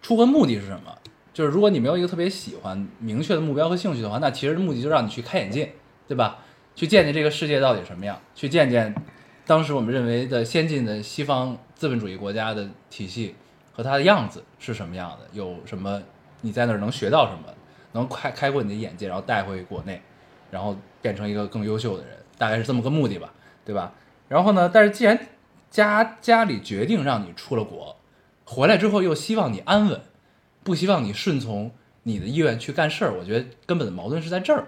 [0.02, 0.96] 出国目的是什么？
[1.32, 5.72] 就是如果你没有一个特别喜欢、明确的目标和兴趣的话，那其实目的就让你去开眼界，
[6.06, 6.38] 对吧？
[6.76, 8.94] 去见见这个世界到底什么样，去见见
[9.46, 13.34] 当时我们认为的先进的西方资本主义国家的体系
[13.72, 16.02] 和它的样子是什么样的，有什么
[16.44, 17.48] 你在那儿能学到什么，
[17.92, 20.02] 能开开阔你的眼界，然后带回国内，
[20.50, 23.32] 然后变成一个更优秀的人，大概是这么个目的吧，
[23.64, 23.94] 对吧？
[24.28, 25.18] 然后呢，但是既然
[25.70, 27.96] 家家里决定让你出了国，
[28.44, 30.02] 回来之后又希望你安稳，
[30.62, 31.70] 不希望你顺从
[32.02, 34.66] 你的意愿去干事儿，我觉得根本的矛盾是在这儿，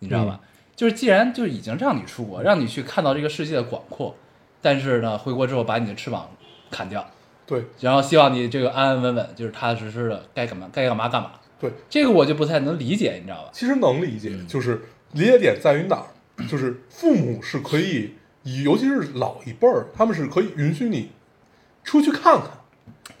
[0.00, 0.40] 你知道吧？
[0.76, 4.14] 就是既然就已经让你出国，让你去看到这个世界的广阔，
[4.60, 6.28] 但是呢，回国之后把你的翅膀
[6.70, 7.08] 砍掉，
[7.46, 11.30] 对然后希望你这个安安稳稳，就是踏踏实实的该干嘛该干嘛干嘛。
[11.60, 13.50] 对，这个我就不太能理解，你知道吧？
[13.52, 16.46] 其实能理解，嗯就是理解点在于哪儿？
[16.48, 18.14] 就是父母是可以，
[18.64, 21.10] 尤其是老一辈儿，他们是可以允许你
[21.84, 22.50] 出去看看，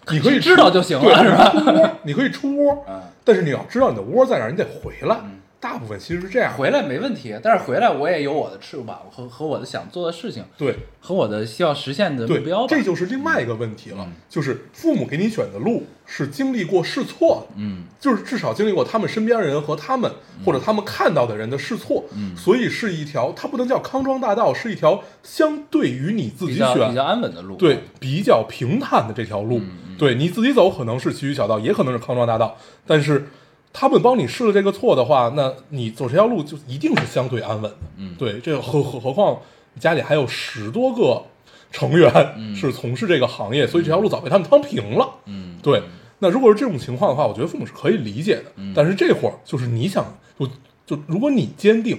[0.08, 5.16] 你可以知道就行了对是吧你可以出窝， 嗯，但是你要知道你的窝在哪儿，你得回来。
[5.64, 10.76] 嗯大部分其实是这样，回来没问题，但是回来我也有我的翅膀和和我的想做的事情对。
[11.00, 12.66] 和我的希望实现的目标，吧。
[12.68, 14.12] 这就是另外一个问题了，嗯。
[14.28, 17.84] 就是父母给你选的路是经历过试错的，嗯。
[17.98, 20.10] 就是至少经历过他们身边人和他们、
[20.44, 22.36] 或者他们看到的人的试错，嗯。
[22.36, 27.56] 所以是一条它不能叫康庄大道，是一条相对于你自己选比较比较安稳的路。
[27.56, 29.60] 对比较平坦的这条路，
[29.98, 33.28] 对你自己走可能是崎岖小道，也可能是康庄大道，但是
[33.76, 37.78] 他们帮你试了这个错的话，那你走这条路就一定是相对安稳的。
[37.96, 39.40] 嗯对，这个何何何况
[39.74, 41.24] 你家里还有十多个
[41.72, 42.08] 成员
[42.54, 45.10] 是从事这个行业，所以这条路早被他们趟平了。
[45.26, 45.82] 嗯，对，
[46.20, 48.44] 那如果是这种情况的话，我觉得父母是可以理解的。
[48.54, 50.06] 嗯但是这会儿就是你想，
[50.38, 50.46] 就
[50.86, 51.98] 就如果你坚定，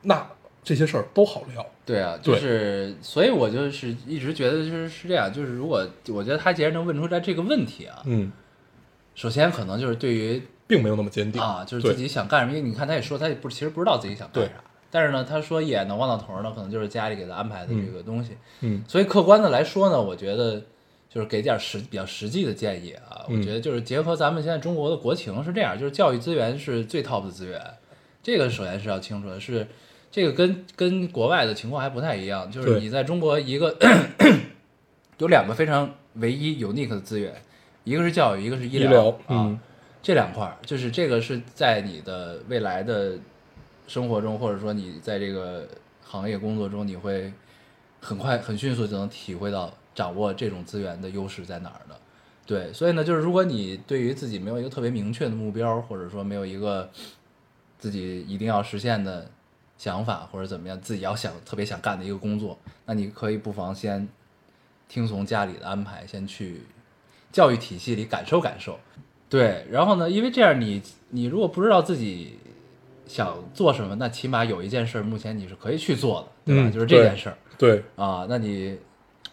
[0.00, 0.26] 那
[0.64, 1.64] 这些事儿都好聊。
[1.84, 8.32] 对啊，就是，所以我就是一直觉得就是是这样，就是如果我觉得他既然能问出来这个问题啊，嗯，
[9.14, 14.50] 首先可能就是对于并没有那么坚定啊，就是自己想干什么，因为你看他也说他也不其实不知道自己想干啥，
[14.90, 18.36] 但是呢，他说一眼能望到头呢，可能就是家里给他安排的这个东西。
[18.60, 20.62] 嗯所以客观的来说呢，我觉得
[21.08, 23.24] 就是给点实比较实际的建议啊。
[23.28, 27.60] 嗯我觉得就是结合咱们现在中国的国情是这样，就是教育资源是最 top 的资源，
[28.22, 29.66] 这个首先是要清楚的，是
[30.10, 33.76] 这个跟跟国外的情况还不太一样，就是你在中国一个
[35.18, 37.34] 有两个非常唯一 unique 的资源，
[37.84, 39.16] 一个是教育，一个是医医疗啊。
[39.28, 39.60] 嗯
[40.00, 43.18] 这两块儿，就是这个是在你的未来的
[43.86, 45.66] 生活中，或者说你在这个
[46.04, 47.32] 行业工作中，你会
[48.00, 51.98] 很快、很迅速就能体会到掌握这种资源的优势在哪儿的。
[52.46, 56.88] 对，所以呢，就是如果你对于自己没有一个特别明确的目标，或者说没有一个
[57.78, 59.30] 自己一定要实现的
[59.76, 64.08] 想法，或者怎么样，自己要想特别想干的一个工作，那你可以不妨先
[64.88, 66.62] 听从家里的安排，先去
[67.30, 68.78] 教育体系里感受感受。
[69.28, 72.38] 对，然后呢，因为这样你你如果不知道自己
[73.06, 76.68] 想做什么，那起码有一件事儿目前你是可以去做的，对吧？
[76.68, 78.78] 嗯就是这件事儿对，啊，那你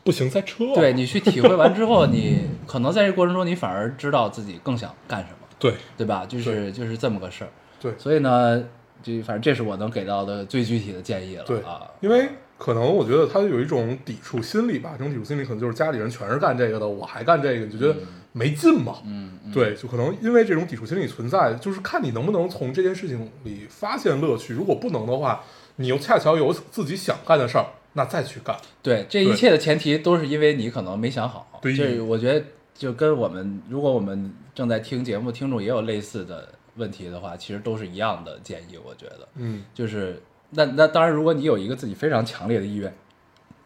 [0.03, 0.73] 不行塞车。
[0.73, 6.25] 对你去体会完之后，你可能在这过程中，你反而知道自己更想干什么，对对吧？
[6.25, 7.49] 就是就是这么个事儿。
[7.79, 8.63] 对所以呢，
[9.03, 11.81] 就反正这是我能给到的最具体的建议了对啊。
[12.01, 12.27] 因为
[12.57, 17.99] 可能我觉得他有一种抵触心理吧，这种抵触心理可能就是家里人全是干这个的，我还干这个，你就觉得
[18.37, 18.97] 没劲嘛。
[19.05, 24.53] 嗯，嗯，对，就可能因为这种抵触心理存在，就是看你能不能从这件事情里发现乐趣。
[24.53, 25.41] 如果不能的话，
[25.77, 28.53] 你又恰巧有自己想干的事儿，那再去干。
[28.83, 31.59] 对，这一切的前提都是因为你可能没想好。
[31.61, 38.77] 对这我觉得就跟我们，如果我们正在听节目的听众也有类似的问题的话，其实都是一样的建议。
[38.77, 42.93] 我觉得，嗯，就是那那当然，如果你有一个自己非常强烈的意愿，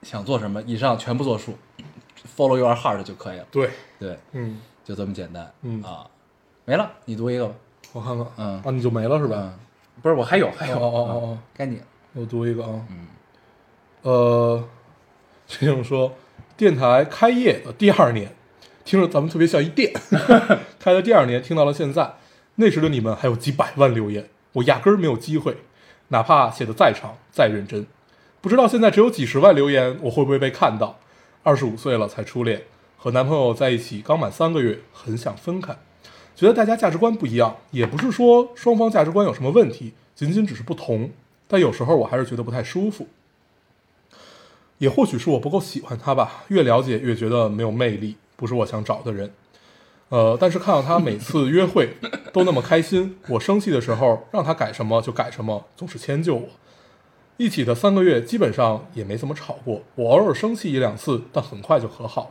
[0.03, 1.55] 想做什么，以上全部作数
[2.35, 3.45] ，follow your heart 就可以了。
[3.51, 5.51] 对，对，嗯，就这么简单。
[5.61, 6.05] 嗯啊，
[6.65, 7.55] 没了，你读一个吧。
[7.93, 9.35] 我看看，嗯啊，你就没了是吧？
[9.39, 9.53] 嗯，
[10.01, 11.83] 不是，我还有，还有，哦哦哦哦嗯该你了。
[12.13, 13.07] 我读一个啊，嗯，
[14.01, 14.63] 呃，
[15.47, 16.13] 这种说，
[16.57, 18.35] 电台开业的第二年，
[18.83, 19.93] 听着咱们特别像一店，
[20.79, 22.13] 开的第二年听到了现在，
[22.55, 25.57] 那时的你们还有几百万留言，我压根儿没有机会，
[26.09, 27.85] 哪怕写的再长再认真，
[28.41, 30.97] 不知道现在只有几十万留言，我会不会被看到？
[31.41, 32.63] 二十五岁了才初恋，
[32.97, 35.77] 和男朋友在一起刚满三个月，很想分开，
[36.35, 41.09] 觉得大家价值观不一样，也不是说双方价值观有什么问题，仅仅只是不同，
[41.47, 43.07] 但有时候我还是觉得不太舒服。
[44.79, 49.31] 也或许是我不够喜欢他吧，越了解越觉得没有魅力，不是我想找的人。
[50.09, 51.95] 呃，但是看到他每次约会
[52.33, 56.49] 都那么开心，我生气的时候让他改什么就改什么，总是迁就我。
[57.39, 62.29] 一起的三个月基本上也没怎么吵过，我偶尔生气一两次，但很快就和好了。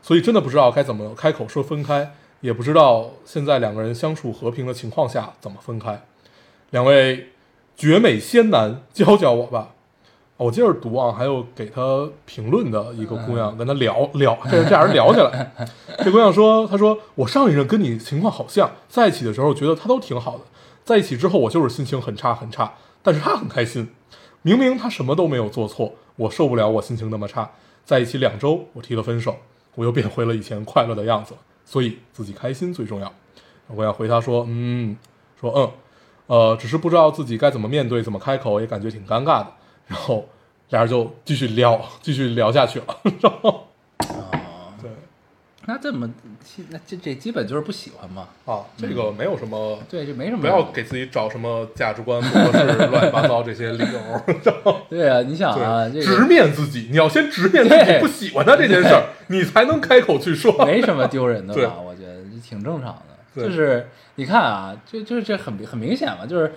[0.00, 6.02] 所以真的不知道该怎么开口说分开，也不知道现在两个人相处和平的情况下怎么分开。
[6.70, 7.28] 两位
[7.76, 9.74] 绝美仙男，教教我吧。
[10.38, 15.52] 哦我接着读啊，还有给他评论的一个姑娘，跟他聊聊，这这俩人聊起来。
[16.02, 20.44] 这姑娘说：“她说我上一任跟你情况好像，在一起的时候觉得他都挺好的，
[20.84, 23.90] 在一起之后我就是心情很差很差，但是他很开心。
[24.42, 27.50] 明明他什么都没有做错，我受不了我心情那么差。
[27.84, 29.36] 在一起两周，我提了分手，
[29.74, 31.34] 我又变回了以前快乐的样子。
[31.64, 33.12] 所以自己开心最重要。”
[33.68, 34.96] 我要回他说：“嗯，
[35.38, 35.70] 说嗯，
[36.26, 39.52] 呃，只是不知道自己该怎么面对，怎么开口，也感觉挺尴尬的。”
[39.86, 40.26] 然后
[40.70, 42.86] 俩人就继续聊，继续聊下去了。
[43.20, 43.67] 然后，
[45.70, 46.10] 那这么，
[46.42, 48.26] 其那这这基本就是不喜欢嘛。
[48.46, 50.40] 啊，这个没有什么，对，就没什么。
[50.40, 54.74] 不要给自己找什么价值观不合适、乱七八糟这些理由。
[54.88, 60.50] 对啊，你想啊，这，个直面自己，你要先直面自己不喜欢他这件事儿，你才能开口去说。
[60.64, 61.74] 没什么丢人的对吧？
[61.78, 63.02] 我觉得这挺正常的。
[63.34, 66.50] 对就是你看啊，就就是这很很明显嘛，就是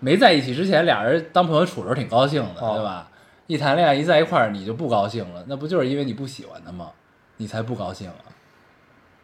[0.00, 3.08] 没在一起之前，俩人当朋友处的时候挺高兴的，啊对吧？
[3.46, 6.90] 一谈恋爱一在一块儿，你就不高兴了，那不就是因为你不喜欢他吗？
[7.36, 8.16] 你才不高兴啊，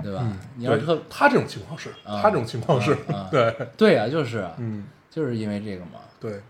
[0.02, 0.26] 对吧？
[0.56, 2.96] 你要是特他这种情况是，啊他这种情况是
[3.30, 6.40] 对，对啊，就是啊，嗯，就是因为这个嘛，对。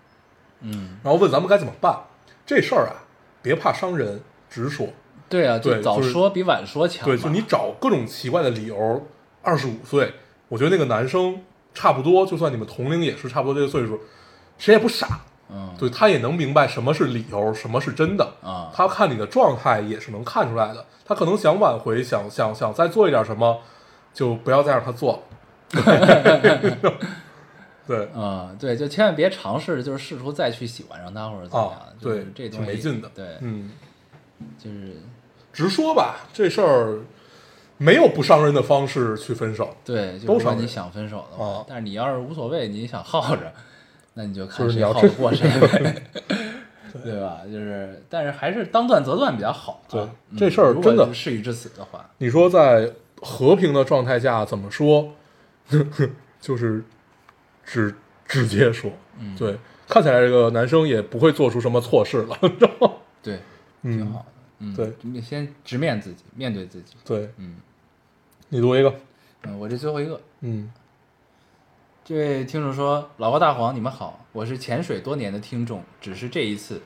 [0.61, 1.97] 嗯，然后问咱们该怎么办，
[2.47, 2.95] 这事儿啊，
[3.43, 4.89] 别怕伤人，直说。
[5.29, 7.15] 对啊，就早说比晚说强嘛。
[7.15, 9.07] 对，就你找各种奇怪的理由。
[9.45, 10.15] 二十五岁，
[10.47, 11.43] 我觉得那个男生
[11.75, 14.01] 差不多，就算你们同龄也是差不多这个岁数，
[14.57, 18.33] 谁也不傻，嗯，对他也能明白什么是理由，什么是真的。
[18.43, 20.85] 啊，他看你的状态也是能看出来的。
[21.05, 23.61] 他可能想挽回，想想想再做一点什么，
[24.15, 25.23] 就不要再让他做了。
[27.85, 33.11] 对嗯，对，就千万别尝试，就是试图再去喜欢上他或者怎么样啊，，就是对，这东西挺没劲的。
[33.13, 33.73] 对，嗯，
[34.57, 34.97] 就是
[35.53, 37.01] 直说吧，这事儿
[37.79, 39.75] 没有不伤人的方式去分手。
[39.85, 43.53] 对，就是如果你想分手的话，啊但是你要是无所谓，你想耗着，
[44.15, 46.03] 那你就看谁耗得过谁 呗，
[47.05, 47.41] 对吧？
[47.47, 49.91] 就是，但是还是当断则断比较好啊。
[49.91, 55.13] 对嗯这事儿真的是事已至此的话，你说在和平的状态下怎么说？
[56.41, 56.83] 就是
[57.65, 57.95] 直
[58.27, 59.57] 直接说，嗯，对，
[59.89, 63.39] 看起来这个男生也不会做出什么错事了，然后对，
[63.83, 64.25] 挺嗯好，的。
[64.59, 66.95] 嗯，对，你先直面自己，面对自己。
[67.05, 67.57] 对嗯
[68.49, 68.93] 你读一个，
[69.45, 70.71] 嗯，我这最后一个，嗯
[72.05, 76.83] 这位听众说：“老高大黄，你们好，我是潜水多年的听众，只是这一次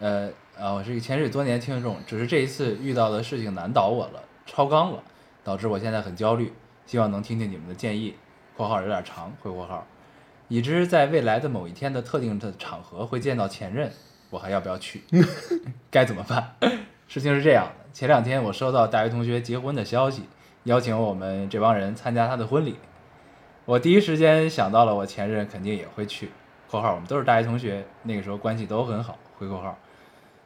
[0.00, 5.00] 呃啊，我是一个潜水多年听众，只是这一次遇到的事情难倒我了，超纲了，
[5.44, 6.52] 导致我现在很焦虑，
[6.86, 8.16] 希望能听听你们的建议。
[8.56, 9.86] （括号有点长，回括号）
[10.48, 13.92] 已知在未来的某一天的特定的场合会见到前任，
[14.28, 15.04] 我还要不要去？
[15.88, 16.56] 该怎么办？
[17.06, 20.24] 事情是这样的，前两天我收到大学同学结婚的消息，
[20.64, 22.74] 邀请我们这帮人参加他的婚礼。
[23.68, 26.30] 我第一时间想到了我前任肯定也会去
[26.70, 29.18] （括号我们都是大学同学，那个时候关系都很好）。
[29.36, 29.76] 回括号，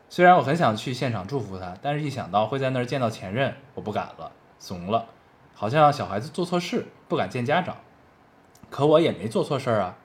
[0.08, 5.06] 虽然我很想去现场祝福他，但是一想到会在那儿见到前任，我不敢了，怂了，
[5.54, 7.76] 好像小孩子做错事不敢见家长，
[8.68, 9.96] 可我也没做错事儿啊。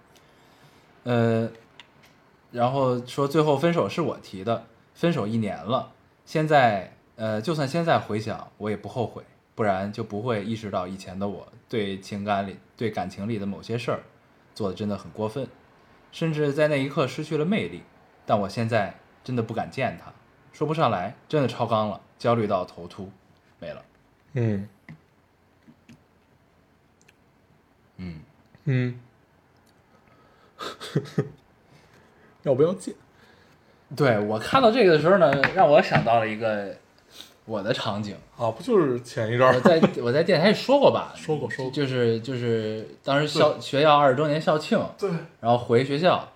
[1.05, 1.49] 呃，
[2.51, 5.91] 然后说最后分手是我提的，分手一年了，
[6.23, 9.23] 现在呃，就算现在回想，我也不后悔，
[9.57, 14.03] 不然就不会意识到以前的我对情感里、对感情里的某些事儿
[14.53, 15.47] 做的真的很过分，
[16.11, 17.81] 甚至在那一刻失去了魅力。
[18.23, 18.93] 但我现在
[19.23, 20.13] 真的不敢见他，
[20.53, 23.11] 说不上来，真的超纲了，焦虑到头秃，
[23.59, 23.83] 没了。
[24.33, 24.69] 嗯
[27.97, 28.21] 嗯，
[28.65, 28.99] 嗯，
[32.43, 32.93] 要不要见？
[33.95, 36.77] 对我看到这个的时候呢，让我想到了一个
[37.47, 38.15] 我的场景。
[38.37, 39.55] 啊，不就是前一阵儿？
[39.55, 41.71] 我在 我在电台里说过吧，说过说过。
[41.73, 46.27] 就是就是当时校学校二十周年校庆，对，然后回学校，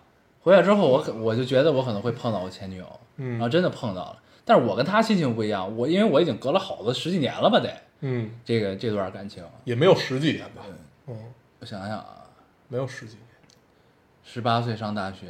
[0.41, 3.33] 回来之后我可我就觉得我可能会碰到我前女友，嗯。
[3.33, 7.69] 然后真的碰到了，但是我跟她心情不一样，我因为我已经隔了好多十几年了吧得，
[7.99, 10.63] 嗯，这个这段感情，也没有十几年吧？
[11.07, 11.15] 嗯，
[11.59, 12.23] 我想想啊，
[12.67, 13.25] 没有十几年，
[14.23, 15.27] 十八岁上大学，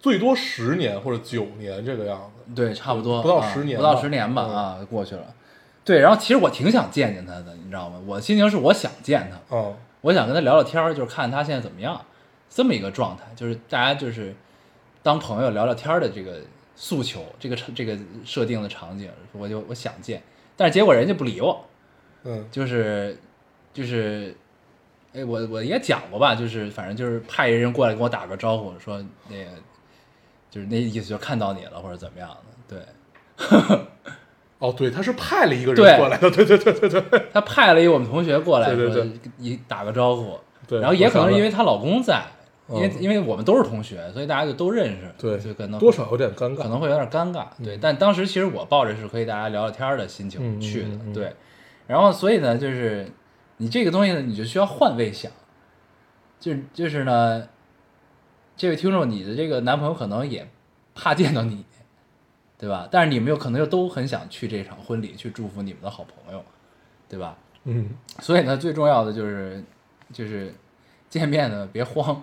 [0.00, 2.54] 最多十年或者九年这个样子。
[2.54, 5.34] 对，差不多不到啊不到十年吧啊，过去了。
[5.84, 8.00] 对，然后其实我挺想见见他的，你知道吗？
[8.06, 12.00] 我心情是我想见他，啊，我想跟他聊聊天儿，就是看他现在怎么样，
[12.50, 14.34] 这么一个状态，就是大家就是
[15.02, 16.40] 当朋友聊聊天儿的这个
[16.76, 20.22] 诉求，这个这个设定的场景，我就我想见，
[20.56, 21.64] 但是结果人家不理我，
[22.24, 23.18] 嗯就是
[23.72, 24.36] 就是，
[25.14, 29.50] 哎，我我也讲过吧，就是反正就是派一人过来跟我打个招呼，说那个
[30.50, 32.28] 就是那意思，就看到你了或者怎么样
[32.68, 33.78] 的，对。
[34.58, 39.06] 哦，对，他是派了一个人过来的，对对对对对他派了一个我们同学过来对对说
[39.38, 40.80] 一打个招呼，对。
[40.80, 42.24] 然后也可能是因为为她老公在，
[42.68, 47.78] 因为嗯因为我们都是同学，所以大家就都认识，对就可能多少有点尴尬，可能会有点尴尬，对。
[47.80, 51.32] 但当时其实我抱着是可以大家聊聊天的心情去的对。
[51.86, 53.08] 然后所以呢，就是
[53.58, 55.30] 你这个东西呢，你就需要换位想，
[56.40, 57.46] 就是就是呢，
[58.58, 60.46] 这位听众，你的这个男朋友可能也
[60.94, 61.64] 怕见到你，
[62.58, 62.88] 对吧？
[62.90, 66.44] 但是你们又可能又都很想去这场婚礼去祝福你们的好朋友，
[67.08, 67.38] 对吧？
[67.64, 69.62] 嗯所以呢，最重要的就是
[70.12, 70.52] 就是
[71.08, 72.20] 见面呢别慌，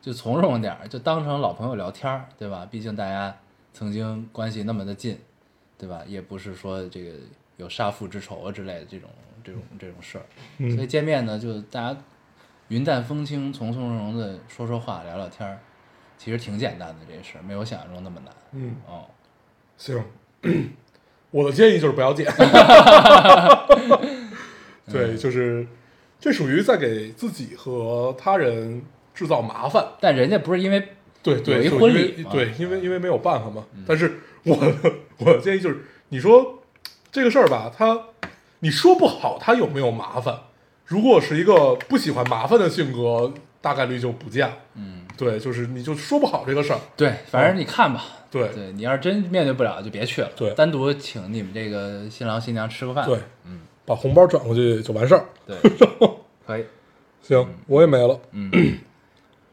[0.00, 2.66] 就从容点儿，就当成老朋友聊天儿，对吧？
[2.70, 3.36] 毕竟大家
[3.72, 5.18] 曾经关系那么的近，
[5.76, 6.02] 对吧？
[6.06, 7.10] 也不是说这个
[7.56, 9.10] 有杀父之仇啊之类的这种
[9.42, 10.24] 这种这种事儿，
[10.58, 12.00] 所以嗯见面呢，就大家
[12.68, 15.58] 云淡风轻、从从容容的说说话、聊聊天儿，
[16.22, 18.32] 其实挺简单的这事儿，没有想象中那么难。
[18.52, 19.06] 嗯，哦，
[19.76, 20.00] 行，
[21.32, 22.32] 我的建议就是不要见。
[24.88, 25.66] 对，就是
[26.20, 28.80] 这属于在给自己和他人
[29.12, 29.84] 制造麻烦。
[30.00, 30.90] 但人家不是因为
[31.24, 33.64] 对对，有一婚礼嘛对，因为因为没有办法嘛。
[33.84, 34.72] 但是我的
[35.18, 36.62] 我的建议就是，你说
[37.10, 38.00] 这个事儿吧，他
[38.60, 40.38] 你说不好他有没有麻烦。
[40.86, 44.54] 如果是一个不喜欢麻烦的性格，大概率就不见了。
[44.74, 46.78] 嗯，对，就是你就说不好这个事儿。
[46.94, 48.04] 对，反正你看吧。
[48.30, 50.30] 对对你要是真面对不了，就别去了。
[50.34, 53.06] 对单独请你们这个新郎新娘吃个饭。
[53.06, 55.24] 对，嗯，把红包转过去就完事儿。
[55.46, 55.56] 对，
[56.46, 56.64] 可以。
[57.22, 58.18] 行，我也没了。
[58.32, 58.50] 嗯，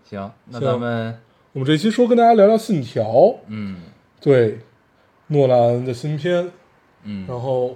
[0.09, 1.19] 行，那行咱们
[1.51, 3.03] 我们这期说跟大家聊聊《信条》，
[3.47, 3.81] 嗯
[4.21, 4.59] 对，
[5.27, 6.49] 诺兰的新片，
[7.03, 7.75] 嗯然后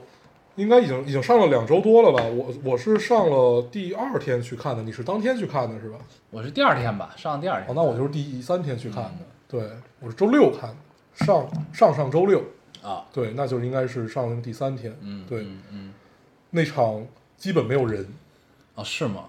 [0.56, 2.24] 应该已经已经上了两周多了吧？
[2.26, 5.98] 我我是上了第二天去看的，你是当天去看的是吧？
[6.30, 7.69] 我是第二天吧，上第二天。
[7.69, 9.69] 哦，那我就是第三天去看的，嗯对
[10.00, 12.42] 我是周六看的，上上上周六，
[12.82, 15.94] 啊，对，那就应该是上映第三天，嗯，对，嗯嗯，
[16.50, 17.06] 那场
[17.38, 18.08] 基本没有人，
[18.75, 19.25] 哦，是吗？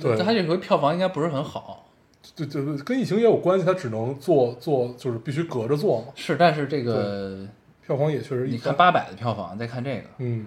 [0.00, 1.86] 对他这回票房应该不是很好。
[2.34, 7.46] 对对对，跟疫情也有关系，它只能做做就是必须隔着做嘛，是，但是这个
[7.86, 10.46] 票房也确实一你看，八百的票房，再看这个，嗯，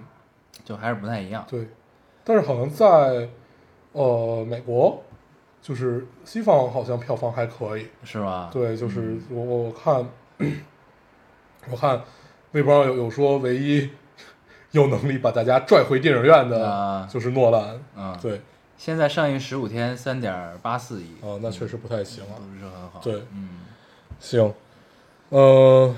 [0.64, 1.44] 就还是不太一样。
[1.48, 1.66] 对，
[2.24, 3.28] 但是好像在
[3.92, 5.02] 呃美国，
[5.62, 8.50] 就是西方好像票房还可以，是吧？
[8.52, 10.08] 对，就是嗯我我我看，
[11.70, 12.02] 我看
[12.52, 13.88] 微博上有有说，唯一
[14.72, 17.80] 有能力把大家拽回电影院的啊就是诺兰。
[17.96, 18.40] 嗯，对，
[18.76, 21.16] 现在上映十五天，三点八四亿。
[21.20, 22.34] 哦，那确实不太行啊。
[22.38, 23.00] 不是很好。
[23.02, 23.48] 对嗯
[24.18, 24.52] 行，
[25.28, 25.94] 呃，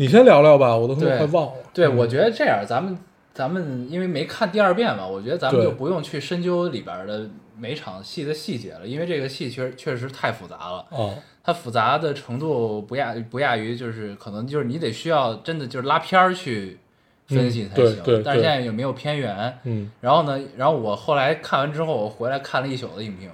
[0.00, 1.52] 你先聊聊吧，我都快忘了。
[1.74, 1.94] 对，嗯。
[1.94, 2.96] 我觉得这样，咱们
[3.34, 7.28] 咱们因为没看第二遍嘛，我觉得咱们就不用去深究里边的
[7.58, 16.78] 每场戏的细节了，因为这个戏确实确实太复杂了，哦，它复杂的程度不亚不亚于就是可能就是你得需要真的就是拉片儿去
[17.26, 23.28] 分析嗯才行，对对但是现在也没有片源，嗯，然后呢，然后我后来看完之后，我回来看了一宿的影评，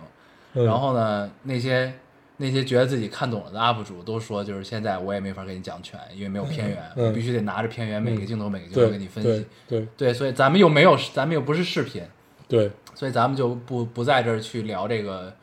[0.55, 0.64] 嗯。
[0.64, 1.93] 然后呢，那些
[2.39, 9.47] 那些觉得自己看懂了的 UP 主都说，就是现在我也没法给你讲全，因为没有片源，嗯我必须得拿着片源，每个镜头每个镜头给你分析。
[9.66, 12.03] 对对，所以咱们又没有，咱们又不是视频，
[12.47, 15.34] 对，所以咱们就不不在这儿去聊这个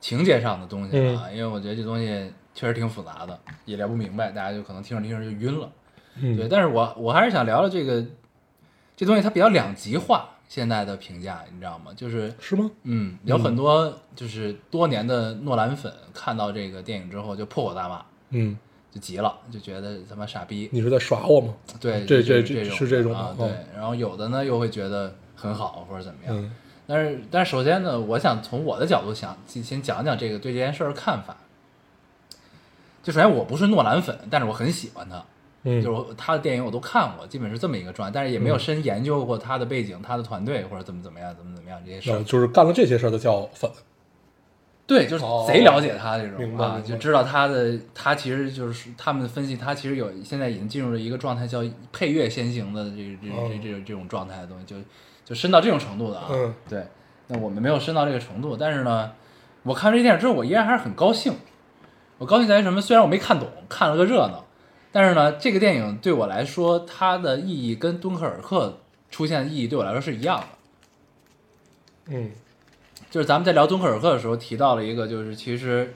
[0.00, 5.70] 情节上的东西了，因为我觉得这东西确实挺复杂的，也聊不明白，大家就可能听着听着就晕了。
[6.20, 8.04] 嗯对，但是我我还是想聊聊这个
[8.96, 10.30] 这东西，它比较两极化。
[10.48, 11.92] 现在的评价你知道吗？
[11.96, 12.70] 就是是吗？
[12.84, 18.56] 嗯，有很多就是多年的诺兰粉看到这个电影之后就破口大骂，嗯，
[18.90, 20.68] 就急了，就觉得他妈傻逼。
[20.72, 21.54] 你是在耍我吗？
[21.80, 23.48] 对，这这这这是这种啊，对。
[23.74, 26.36] 然后有的呢又会觉得很好或者怎么样。
[26.36, 26.50] 嗯
[26.88, 31.36] 但是但是首先呢，我想从我的角度想先先讲讲这个对这件事儿的看法。
[33.02, 35.24] 就首先我不是诺兰粉，但是我很喜欢他。
[35.68, 42.16] 嗯，就是他的电影我都看过，基本是这么一个状态，但是也没有深研究过他的背景、他的团队或者怎么怎么样、怎么怎么样这些事儿。
[42.16, 43.68] 啊就是干了这些事儿的叫粉。
[44.86, 54.76] 对，就是哦贼了解他这种、啊，就知道他的他其实就是他们分析他其实有现在已经进入了一个状态叫配乐先行的这这哦这这种这种状态的东西，就
[55.24, 56.26] 就深到这种程度的啊。
[56.30, 56.86] 嗯对，
[57.26, 59.10] 那我们没有深到这个程度，但是呢，
[59.64, 61.34] 我看这电影之后，我依然还是很高兴。
[62.18, 62.80] 我高兴在于什么？
[62.80, 64.45] 虽然我没看懂，看了个热闹，
[64.96, 68.78] 但是呢，这个电影对我来说，它的意义跟敦刻尔克
[69.10, 70.46] 出现的意义对我来说是一样的。
[72.06, 72.30] 嗯
[73.10, 75.94] 就是咱们在聊敦刻尔克的时候提到了一个，就是其实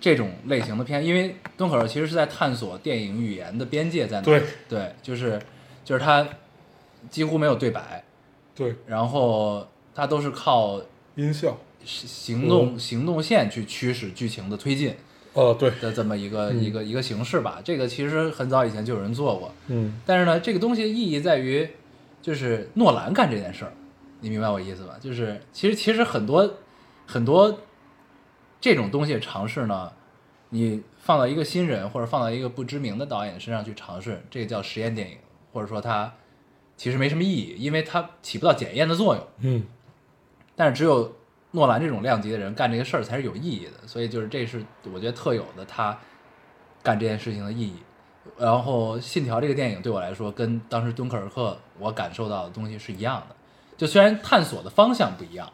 [0.00, 4.22] 这种类型的片，因为敦刻尔克其实是在探索电影语言的边界在哪。
[4.22, 5.42] 对对，就是
[5.84, 6.24] 就是它
[7.10, 8.04] 几乎没有对白，
[8.54, 10.80] 对，然后它都是靠
[11.16, 11.58] 音效。
[11.84, 14.94] 行动行动线去驱使剧情的推进
[15.34, 17.60] 呃，对，的这么一个、嗯一个一个形式吧。
[17.62, 21.68] 这个其实很早以前就有人做过，嗯但是呢，这个东西的意义在于，
[22.22, 23.72] 就是诺兰干这件事儿，
[24.20, 24.96] 你明白我意思吧？
[25.00, 26.54] 就是其实其实很多
[27.06, 27.58] 很多
[28.60, 29.92] 这种东西尝试呢，
[30.50, 35.16] 你放到一个新人或者放到一个不知名的导演身上去尝试，这个叫实验电影，
[35.52, 36.12] 或者说它
[36.76, 39.26] 其实没什么意义，因为它起不到检验的作用。
[39.40, 39.64] 嗯
[40.56, 41.12] 但是只有
[41.54, 45.96] 诺兰这种量级的人干这个事儿才是有意义的，所以就是这是我觉得特有的他
[46.82, 47.76] 干这件事情的意义。
[48.36, 53.36] 然后《信条》这个电影对我来说，跟当时敦刻尔克我感受到的东西是一样的，
[53.76, 55.52] 就虽然探索的方向不一样，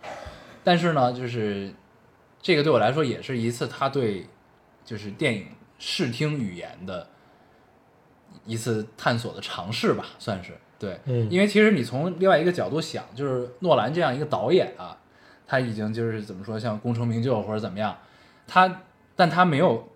[0.65, 1.75] 但是呢，就是
[2.41, 4.27] 这个对我来说也是一次他对
[4.85, 5.49] 就是电影
[5.79, 7.07] 视听语言的
[8.47, 10.53] 一次探索的尝试吧，算是。
[10.79, 11.29] 对，嗯。
[11.31, 14.97] 因为其实你从另外一个角度想，就是诺兰这样一个导演啊，
[15.51, 17.97] 他已经就是怎么说，像功成名就或者怎么样，
[18.47, 18.83] 他
[19.17, 19.89] 但他没有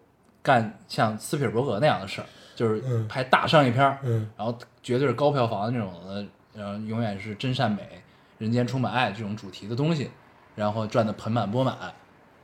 [0.43, 2.27] 干像斯皮尔伯格那样的事儿，
[2.57, 6.27] 就是嗯拍大商业片儿，嗯然后绝对是高票房的那种的，
[6.61, 8.03] 然后永远是真善美、
[8.39, 10.11] 人间充满爱这种主题的东西，
[10.57, 11.77] 然后赚得盆满钵满。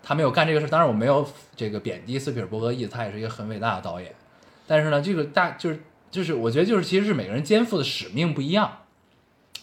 [0.04, 4.14] 他没有干这个事，当然我没有这个贬低斯皮尔伯格意思，他也是一个很伟大的导演。
[4.68, 5.82] 但是呢，这个大就是
[6.12, 8.78] 就是我觉得就是其实是每个人肩负的使命不一样，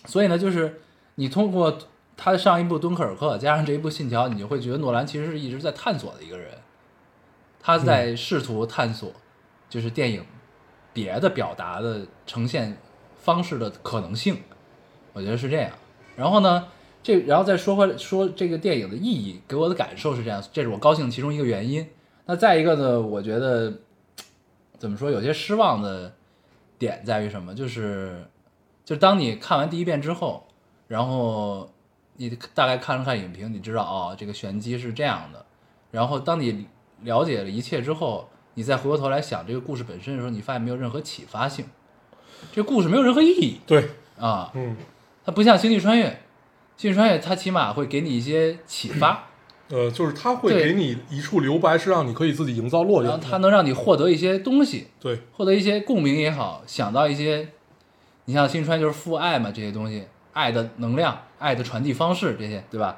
[0.05, 0.81] 所以呢，就是
[1.15, 1.79] 你通过
[2.17, 6.51] 他的上一部《敦刻尔克》加上这一部《信条》，你就会觉得诺兰其实是一直在探索的一个人，
[7.61, 9.13] 他在试图探索
[9.69, 10.25] 就是电影
[10.91, 12.75] 别的表达的呈现
[13.15, 14.41] 方式的可能性，
[15.13, 15.71] 我觉得是这样。
[16.15, 16.67] 然后呢，
[17.03, 21.87] 这然后再说回来说这个电影的意义，给我的感受是这样，这是我高兴其中一个原因。
[22.25, 23.71] 那再一个呢，我觉得
[24.79, 26.13] 怎么说，有些失望的
[26.79, 27.53] 点在于什么？
[27.53, 28.25] 就是
[28.83, 30.47] 就当你看完第一遍之后，
[30.87, 31.69] 然后
[32.17, 35.45] 你大概看了看影评，你知道哦，这个玄机是这样的。
[35.89, 36.67] 然后当你
[37.03, 41.65] 了解了一切之后，你再回过头来想这个故事本身的时候，你发现没有任何启发性，
[42.51, 43.89] 这故事没有任何意义对，
[44.19, 44.51] 啊。
[44.53, 44.75] 嗯
[45.25, 46.05] 它不像《星际穿越》，
[46.77, 49.27] 《星际穿越》它起码会给你一些启发，
[49.67, 53.11] 呃，就是它会给你一处留白，是让你可以自己营造落点。
[53.11, 57.49] 然后它能让你获得一些东西，对，获得一些共鸣也好，想到一些，
[58.23, 60.07] 你像《星际穿越》就是父爱嘛，这些东西，
[60.37, 62.97] 爱的能量、爱的传递方式这些，对吧？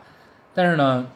[0.53, 1.07] 但是呢，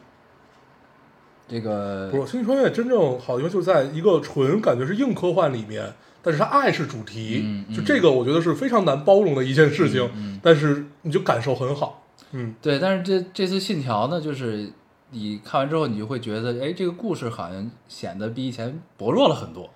[1.46, 12.02] 这个不是《星际穿越》真正好的地方就在一个纯感觉是硬科幻里面，但是它爱是主题，嗯嗯就这个我觉得是非常难包容的一件事情，嗯但是你就感受很好。
[12.32, 14.72] 嗯对，但是这这次信条呢，就是
[15.10, 19.68] 你看完之后，你就会觉得，哎，这个故事好像显得比以前薄弱了很多。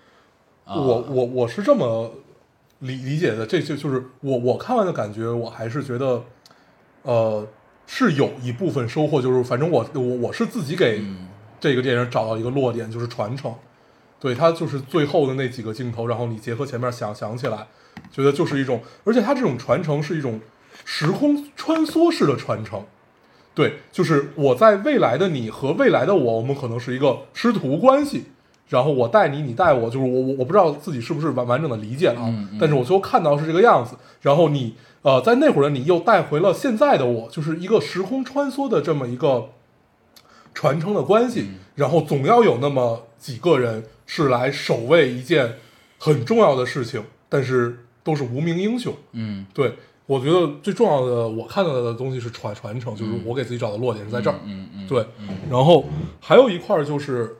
[0.65, 2.13] 啊、我我我是这么
[2.81, 6.23] 理理解的，这就就是我我看完的感觉，我还是觉得，
[7.09, 7.49] 呃，
[7.87, 11.27] 是有一部分收获，就是反正我我我是自己给嗯
[11.59, 13.55] 这个电影找到一个落点，就是传承。
[14.21, 17.67] 对，它就是最后的那几个镜头，然后你结合前面想想起来，
[18.13, 20.39] 觉得就是一种，而且它这种传承是一种
[20.85, 22.85] 时空穿梭式的传承。
[23.55, 28.25] 对，就是我在未来的你和未来的我，我们可能是一个师徒关系，
[28.69, 32.59] 然后我带你，你带我，就是我我我不知道自己是不是完完整的理解了啊，嗯嗯。
[32.61, 39.49] 但是我最后看到是这个样子，然后你呃在那会儿的你又带回了现在的我，就是一个时空穿梭的这么一个
[40.53, 45.55] 传承的关系，然后总要有那么几个人是来守卫一件
[45.99, 49.47] 很重要的事情，但是都是无名英雄，嗯。
[49.55, 49.75] 对，
[50.07, 54.37] 我觉得最重要的我看到的东西是传传承，就是我给自己找的落点是在这儿。
[54.45, 55.05] 嗯嗯，对，
[55.51, 55.85] 然后
[56.21, 57.37] 还有一块儿就是，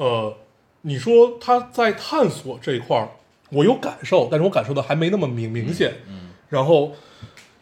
[0.00, 0.34] 呃，
[0.80, 3.06] 你说他在探索这一块儿，
[3.50, 5.92] 我有感受，但是我感受的还没那么明明显。
[6.08, 6.92] 嗯然后，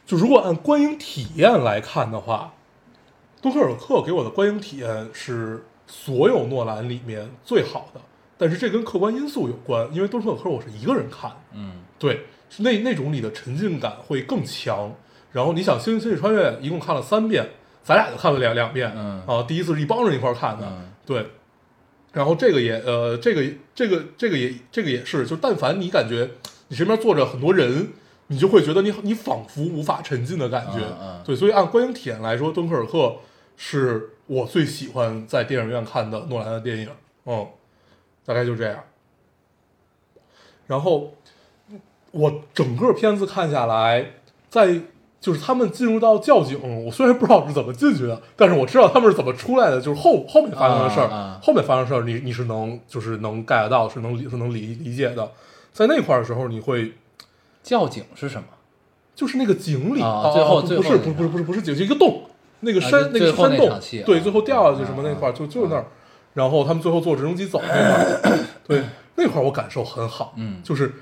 [0.06, 2.54] 就如果按观影体验来看的话，
[3.42, 8.00] 敦刻尔克给我的观影体验是所有诺兰里面最好的，
[8.38, 12.26] 但是这跟客观因素有关，因为敦刻尔克我是一个人看，嗯对，
[12.58, 14.94] 那那种你的沉浸感会更强。
[15.32, 17.46] 然后你想《星星际穿越》一共看了三遍，
[17.82, 21.26] 咱俩就看了两两遍，嗯啊，第一次是一帮人一块儿看的，嗯对。
[22.18, 23.44] 然后这个也呃，这个
[23.76, 26.28] 这个这个也这个也是，就但凡你感觉
[26.66, 27.92] 你身边坐着很多人，
[28.26, 31.36] 你就会觉得你你仿佛无法沉浸的感觉，嗯嗯对。
[31.36, 32.98] 所以按观影体验来说，《敦刻尔克》
[33.56, 36.88] 是我最喜欢在电影院看的诺兰的电影，
[37.26, 37.46] 嗯，
[38.26, 38.82] 大概就这样。
[40.66, 41.14] 然后
[42.10, 44.14] 我整个片子看下来，
[44.50, 44.80] 在
[45.20, 55.30] 就是他们进入到窖井，我虽然不知道是怎么进去的，但是我知道他们是怎么出来的，就是后后面发生的事儿，啊啊后面发生的事儿，你你是能就是能 get 到，是能理是能理理解的。
[55.72, 56.92] 在那块儿的时候，你会
[57.62, 58.44] 窖井是什么？
[59.14, 62.22] 就是那个井里啊最后不最后不是不是不是不是不是井，就一个洞，
[62.60, 63.68] 那个啊山、那个山洞
[64.04, 65.84] 对，啊最后掉下去什么啊那块儿，啊就就是那儿。
[66.34, 67.74] 然后他们最后坐直升机走那块
[68.30, 68.38] 儿，
[68.68, 68.82] 对，
[69.16, 70.94] 那块儿我感受很好，嗯就是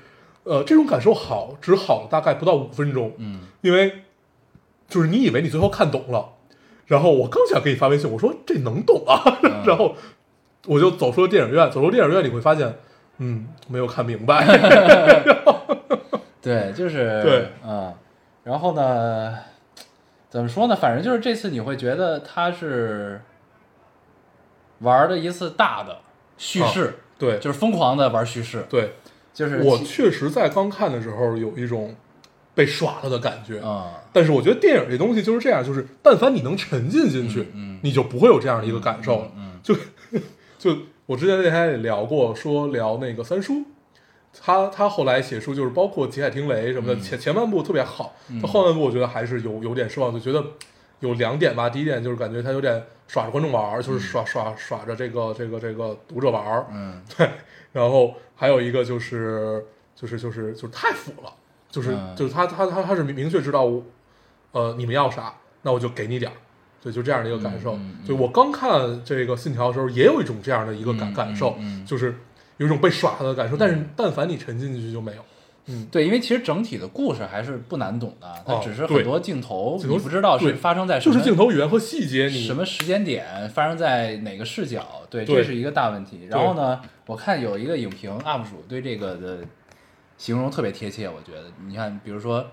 [0.43, 3.93] 呃这种感受好，只好了大概不到五分钟，嗯因为
[4.87, 6.33] 就是你以为你最后看懂了，
[6.85, 9.63] 然后我刚想给你发微信，我说这能懂啊，嗯。
[9.65, 9.95] 然后
[10.65, 12.73] 我就走出了电影院，走出电影院你会发现，
[13.17, 14.45] 嗯，没有看明白，
[16.41, 17.93] 对，就是对，嗯，
[18.43, 19.37] 然后呢，
[20.29, 20.75] 怎么说呢？
[20.75, 23.21] 反正就是这次你会觉得他是
[24.79, 25.97] 玩的一次大的
[26.37, 27.39] 叙事，对。
[27.39, 28.93] 就是疯狂的玩叙事，对，
[29.33, 31.95] 就是我确实在刚看的时候有一种
[32.57, 33.93] 被耍了的感觉，啊。
[34.11, 37.47] 但是我觉得电影这东西就是这样，就是但凡你能沉浸进去，
[37.83, 39.31] 你就不会有这样的一个感受了。
[39.61, 39.75] 就
[40.57, 43.63] 就我之前那天也聊过，说聊那个三叔，
[44.41, 47.01] 他他后来写书就是包括《极海听雷》什么的，嗯。
[47.01, 48.41] 前前半部特别好，嗯。
[48.41, 50.43] 他后半部我觉得还是有有点失望，就觉得
[51.01, 51.69] 有两点吧。
[51.69, 56.99] 第一点就是感觉他有点耍着观众玩儿，就是耍耍耍着这个这个这个读者玩儿，嗯。
[57.15, 57.29] 对，
[57.71, 59.63] 然后还有一个就是
[59.95, 61.31] 就是就是就是太腐了，
[61.69, 63.83] 就是、嗯就是他他他他是明明确知道我，
[64.51, 66.35] 呃，你们要啥，那我就给你点儿，
[66.81, 67.73] 对，就这样的一个感受。
[67.75, 72.15] 嗯嗯嗯对我刚看这个《信条》的时候，也有一种这样的一个感、嗯感受，就是
[72.57, 73.57] 有一种被耍的感受。
[73.57, 75.21] 但是但凡你沉浸进去就没有，
[75.65, 86.27] 嗯，对，因为其实整体的故事还是不难懂的，它哦只是很多镜头你不知道是发生在什么就是镜头语言和细节你，什么时间点发生在哪个视角，对这是一个大问题。
[86.29, 89.39] 然后呢，我看有一个影评 UP 主对这个的
[90.17, 92.45] 形容特别贴切，我觉得，你看，比如说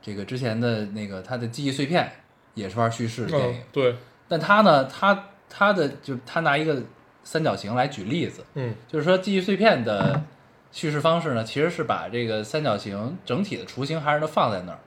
[0.00, 2.10] 这个之前的那个他的记忆碎片
[2.54, 3.96] 也是玩叙事的电影嗯，，对，
[4.28, 6.82] 但他呢，他他的就他拿一个
[7.22, 10.22] 三角形来举例子，嗯就是说记忆碎片的
[10.72, 14.78] 叙事方式呢，其实是把这个三角形整体的雏形还是能放在那儿，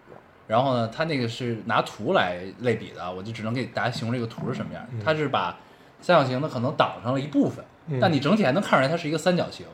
[0.48, 4.84] 然后呢，他那个是拿图来类比的啊，我就只能给大家形容这个图是什么样。
[5.04, 5.58] 它是把
[6.02, 9.66] 三角形呢可能挡上了一部分，嗯但你整体还能看出来它是一个三角形。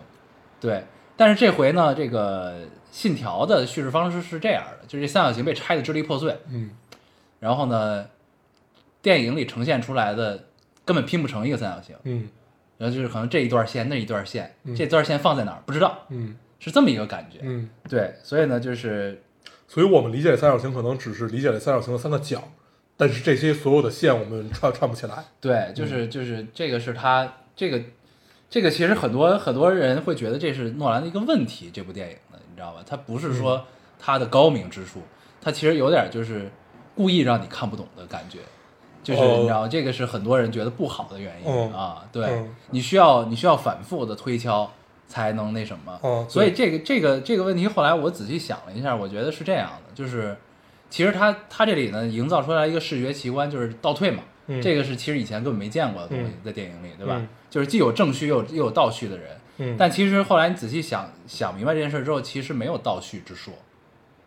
[0.59, 0.83] 对，
[1.17, 2.55] 但是这回呢，这个
[2.91, 6.71] 信条的叙事方式是这样的，就是这三角形被拆的支离破碎，嗯
[7.39, 8.05] 然后呢，
[9.01, 10.45] 电影里呈现出来的
[10.83, 11.95] 根本拼不成一个三角形。
[12.03, 12.27] 嗯
[12.77, 17.39] 然后就是可能这一段线那一段线，嗯这段线放在哪儿不知道，嗯是这么一个感觉。
[17.41, 19.23] 嗯，对，所以呢，就是
[19.65, 22.43] 所以我们理解三角形可能只是理解了三角形的三个角，
[22.97, 25.23] 但是这些所有的线我们串串不起来。
[25.39, 27.81] 对，嗯就是就是这个是他这个
[28.55, 32.79] 这个其实很多很多人会觉得这是诺兰的一个问题，这部电影的，你知道吧？
[32.87, 33.65] 他不是嗯说
[33.99, 35.01] 他的高明之处，
[35.41, 36.49] 他其实有点就是
[36.95, 38.39] 故意让你看不懂的感觉。
[39.03, 39.67] 就是哦你知道吗？
[39.67, 42.05] 这个是很多人觉得不好的原因、嗯啊。
[42.13, 44.71] 对、嗯你需要你需要反复的推敲
[45.05, 45.99] 才能那什么。
[46.01, 50.33] 哦所以这个这个这个问题后来我仔细想了一下，我觉得是这样的，就是
[50.89, 54.23] 其实他他这里呢营造出来一个视觉奇观，就是倒退嘛。
[54.47, 57.15] 嗯这个是其实以前根本没见过的东西嗯，在电影里，对吧？
[57.17, 59.27] 嗯就是既有正序又有又有倒叙的人，
[59.59, 63.53] 嗯，但其实后来你仔细想想明白这件事之后，其实没有倒叙之说，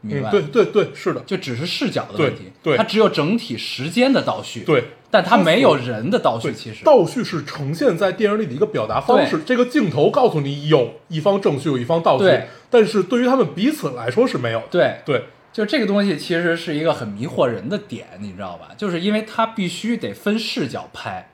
[0.00, 0.30] 明白？
[0.30, 4.84] 嗯，对对对，是的，就只是视角的问题，对对它只有整体时间的倒叙，，对。
[5.10, 9.40] 但它没有人的倒叙，其实倒叙是呈现在电影里的一个表达方式。
[9.46, 14.66] 这个镜头告诉你有一方正叙，有一方倒叙对，但是对于他们彼此来说是没有的。
[14.70, 15.24] 对，对，
[15.58, 18.70] 就这个东西其实是一个很迷惑人的点，你知道吧？
[18.76, 21.32] 就是因为它必须得分视角拍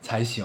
[0.00, 0.44] 才行，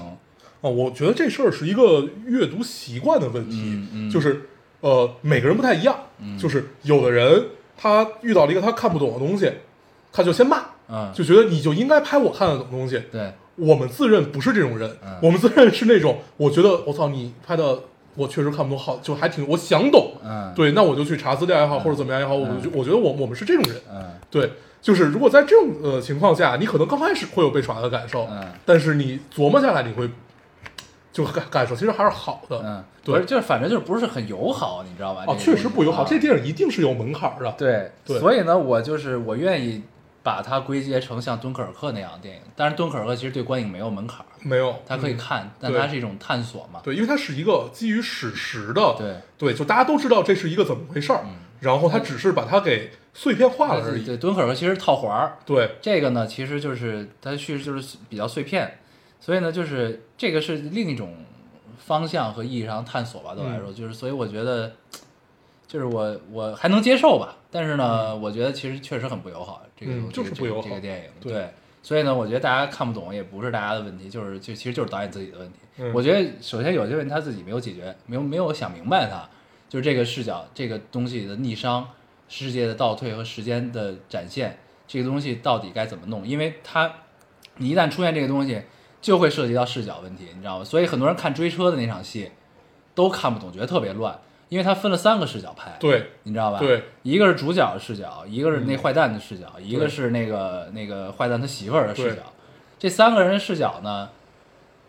[0.61, 4.49] 啊，我觉得这事儿是一个阅读习惯的问题，嗯嗯就是
[4.82, 6.07] 呃，每个人不太一样，
[6.39, 9.53] 就是有的人他遇到了一个他看不懂的东西，
[10.11, 12.99] 他就先骂，嗯，就觉得你就应该拍我看得懂的东西。
[13.11, 17.84] 对，我们自认不是这种人，嗯我们自认是那种，我觉得我操你拍的
[18.16, 21.80] 我确实看不懂，好就还挺我想懂，嗯，，对，那我就去查资料也好，嗯。
[21.80, 22.62] 或者怎么样也好，我嗯。
[22.62, 24.03] 就我觉得我我们是这种人，嗯。
[24.30, 24.51] 对，
[24.82, 28.43] 就是如果在这种呃情况下，你可能刚开始会有被耍的感受，嗯。
[28.66, 30.10] 但是你琢磨下来，你会
[31.12, 33.24] 就感感受其实还是好的，嗯，对。
[33.26, 35.24] 就是反正就是不是很友好，你知道吧？
[35.28, 38.20] 哦，确实不友好，这电影一定是有门槛的，对，对。
[38.20, 39.82] 所以呢，我就是我愿意
[40.30, 42.41] 把它归结成像敦刻尔克那样的电影。
[42.55, 46.82] 但是，敦刻尔克其实对观影没有门槛儿，没有，它可以嗯看，但它是一种探索嘛。
[46.84, 51.32] 对，因为它是一个基于史实的，对，对，就大家都知道这是一个怎么回事儿，嗯。
[51.59, 58.80] 然后他只是把它给碎片化了而已，对，敦刻尔克其实套环儿，对，这个呢，其实就是它叙事就是比较碎片，
[59.19, 61.17] 所以呢，就是这个是另一种
[61.77, 64.71] 方向和意义上探索吧，对我来说，就是所以我觉得，
[65.67, 71.49] 就是我我还能接受吧，但是呢，我觉得其实确实很不友好，这个、就是不友好这个电影，对对，
[71.82, 75.59] 所以呢，我觉得大家看不懂也不是大家的问题，就是就其实就是导演自己的问题。
[75.77, 79.27] 嗯我觉得首先有些问题他自己没有解决，没有没有想明白它，
[79.69, 81.89] 就是这个视角这个东西的逆商、
[82.27, 86.27] 世界的倒退和时间的展现，这个东西到底该怎么弄？
[86.27, 86.93] 因为它
[87.55, 88.61] 你一旦出现这个东西，
[89.01, 90.65] 就会涉及到视角问题，你知道吗？
[90.65, 92.30] 所以很多人看追车的那场戏
[92.93, 94.19] 都看不懂，觉得特别乱，
[94.50, 96.60] 因为它分了三个视角拍，对，你知道吧？
[96.60, 102.22] 对，一个是主角的视角，一个是那坏蛋的视角，一个是那个那个坏蛋他媳妇儿的视角。
[102.78, 104.10] 这三个人的视角呢，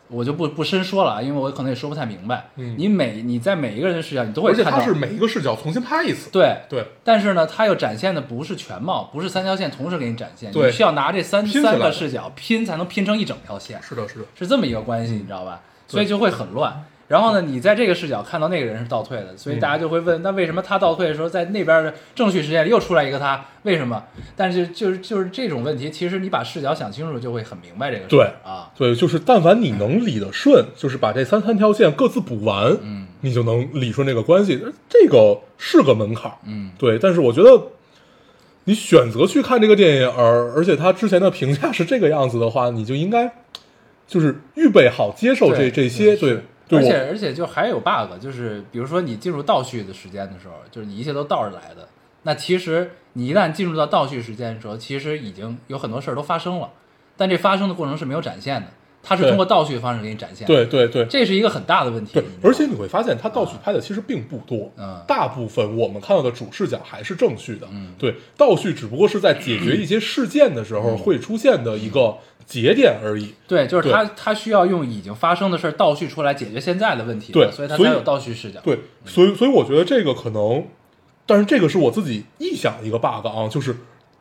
[0.08, 2.48] 我就不不深说了啊，因为我可能也说不太明白。
[2.56, 15.60] 嗯你每你在每一个人的视角，你都会看到而且看到它是每一个视角重新拍一次，对，对，但是呢，他又展现的不是全貌，不是三条线同时给你展现，你需要拿这三三个视角拼才能拼成一整条线，是的，是的，是这么一个关系，你知道吧？
[15.86, 16.84] 所以就会很乱。
[17.10, 23.44] 然后呢，你在这个视角看到那个人是倒退的，所以大家就会问，那为什么他倒退的时候，在那边的正序时间里又出来一个他？
[23.64, 24.00] 为什么？
[24.36, 28.70] 但是就是就是这种问题，其实你把视角想清楚，就会很明白这个事对啊。
[28.76, 37.60] 对，就是但凡你能理得顺，就是把这三三条线各自补完，嗯你就能理顺这个关系，这个是个门槛儿，嗯，对，但是我觉得
[38.66, 43.32] 你选择去看这个电影，而而且他之前的评价是这个样子的话，你就应该
[44.06, 46.38] 就是预备好接受这这些，对
[46.70, 51.88] 而且而且就还有 bug，就是比如说你进入倒叙的时间的时候，就是你一切都倒着来的。
[52.22, 56.70] 那其实你一旦进入到倒叙时间的时候，其实已经有很多事儿都发生了，
[57.16, 58.66] 但这发生的过程是没有展现的，
[59.02, 62.12] 它是通过倒叙的方式给你展现。，对对对这是一个很大的问题。
[62.12, 72.18] 对而且你会发现它倒叙拍的其实并不多，嗯大部分我们看到的主视角还是正序的，嗯对，倒叙只不过是在解决一些事件的时候会出现的一个
[72.50, 73.32] 节点而已。
[73.46, 78.58] 对，就是对他他需要用已经发生的事儿倒叙出来解决现在的问题，对所以他才有倒叙视角。
[78.64, 80.64] 对，所以所以我觉得这个可能，
[81.26, 83.76] 但是这个是我自己臆想的一个 bug 啊，就是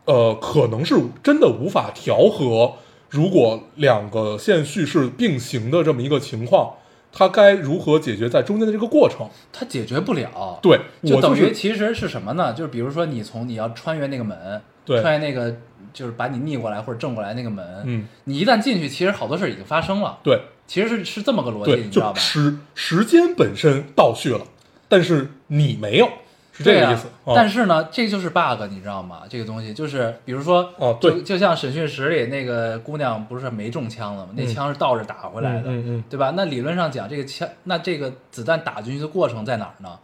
[0.05, 2.73] 呃，可能是真的无法调和，
[3.09, 6.75] 如果两个线叙事并行的这么一个情况，
[7.11, 9.27] 它该如何解决在中间的这个过程？
[9.51, 10.59] 他解决不了。
[10.61, 12.53] 对，就等于其实是什么呢？
[12.53, 15.55] 就是比如说你从你要穿越那个门，对穿越那个
[15.93, 22.13] 就是把你逆过来或者正过来那个门，嗯，你一旦进去，其实好多事儿已经发生了，对其实是是这么个逻辑，你知道吧？
[22.13, 24.41] 就时时间本身倒叙了，
[24.87, 26.07] 但是你没有，
[26.51, 27.07] 是这个意思。
[27.07, 29.21] 啊但是呢，这就是 bug，你知道吗？
[29.29, 34.31] 这个东西就是，比如说，哦对就就像审讯室里那个姑娘不是没中枪了吗？
[34.35, 36.33] 那嗯枪是倒着打回来的，嗯嗯嗯对吧？
[36.35, 39.99] 那理论上讲，这个枪，那这个子弹打进去的过程在哪儿呢？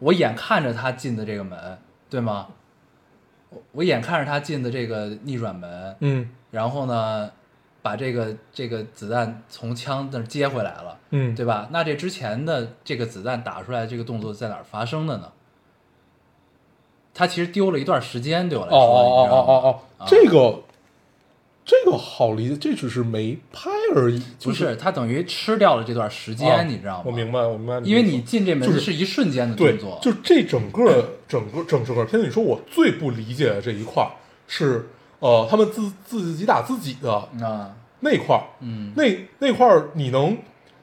[0.00, 1.56] 我眼看着他进的这个门，
[2.10, 2.48] 对吗？
[3.54, 6.28] 我我眼看着他进的这个逆转门，嗯。
[6.50, 7.30] 然后呢，
[7.82, 11.68] 把这个这个子弹从枪那儿接回来了，嗯，对吧？
[11.70, 15.32] 那这之前的这个子弹打出来这个动作在哪儿发生的呢？
[17.12, 19.80] 他其实丢了一段时间，对我来哦说，哦哦哦哦。
[19.98, 20.60] 哦，这个
[21.64, 27.02] 这个好理解，这只是没拍而已，就不是，他等于吃掉了这段时间，啊你知道吗？
[27.06, 34.06] 我明白，我明白因为你进这门就是是一瞬间的对动作，，就这整个整个整整个片子，你说我最不理解的这一块
[34.46, 34.90] 是，
[35.20, 40.36] 呃，他们自自己打自己的啊，那块儿，嗯那那块儿你能，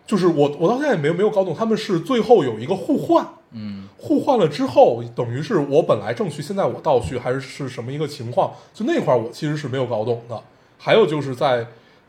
[0.08, 8.52] 就是我我到现在也没有没有搞懂，他们是最后有一个互换，嗯互换了之后，等于是我本来正序，现在我倒序，还是是什么一个情况？
[8.74, 10.42] 就那块儿我其实是没有搞懂的。
[10.84, 11.68] 还有就是在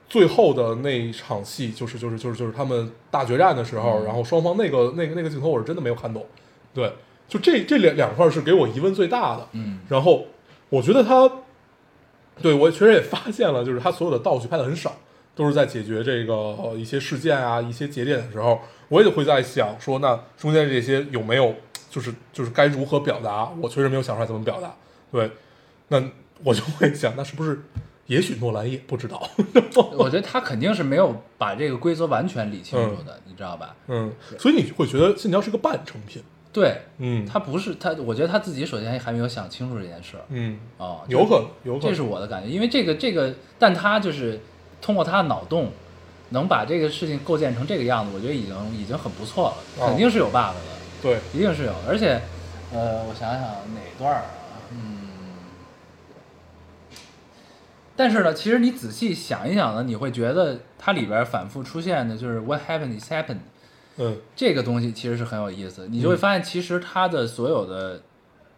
[0.09, 6.25] 最后的那一场戏，就是就是就是就是他们大决战的时候，嗯然后双方那个那个那个镜头，我是真的没有看懂。
[6.73, 6.91] 对，
[7.29, 9.47] 就这这两两块是给我疑问最大的。
[9.53, 10.25] 嗯然后
[10.71, 11.31] 我觉得他，
[12.41, 14.97] 对我确实也发现了，就是他所有的道具拍的很少，
[15.35, 18.59] 都是在解决这个、呃一些事件啊、一些节点的时候，
[18.89, 21.55] 我也会在想说，那中间这些有没有
[21.91, 23.53] 就是就是该如何表达？
[23.61, 24.75] 我确实没有想出来怎么表达。
[25.11, 25.31] 对，
[25.89, 26.03] 那
[26.43, 27.61] 我就会想，那是不是
[28.13, 29.27] 也许诺兰也不知道？
[29.97, 33.75] 我觉得他肯定是没有把这个规则完全理清楚的，你知道吧？
[33.89, 36.23] 嗯，所以你会觉得《信条》是个半成品。
[36.53, 44.39] 对，嗯，他不是他，我觉得他自己首先还没有想清楚这件事儿嗯，啊，有可能，有可能，这是我的感觉，因为这个这个，但他就是
[44.83, 45.71] 通过他的脑洞，
[46.29, 50.55] 能把这个事情构建成这个样子，我觉得已经已经很不错了，哦肯定是有 bug 的，
[51.01, 52.21] 对，一定是有，而且，
[52.75, 54.27] 呃，我想想哪段儿啊，
[54.73, 54.99] 嗯，
[57.97, 63.39] 但是呢，其实你仔细想一想呢，你会觉得它里边反复出现的就是 what happened is happened
[63.99, 68.01] 嗯这个东西其实是很有意思，你就会发现其实它的所有的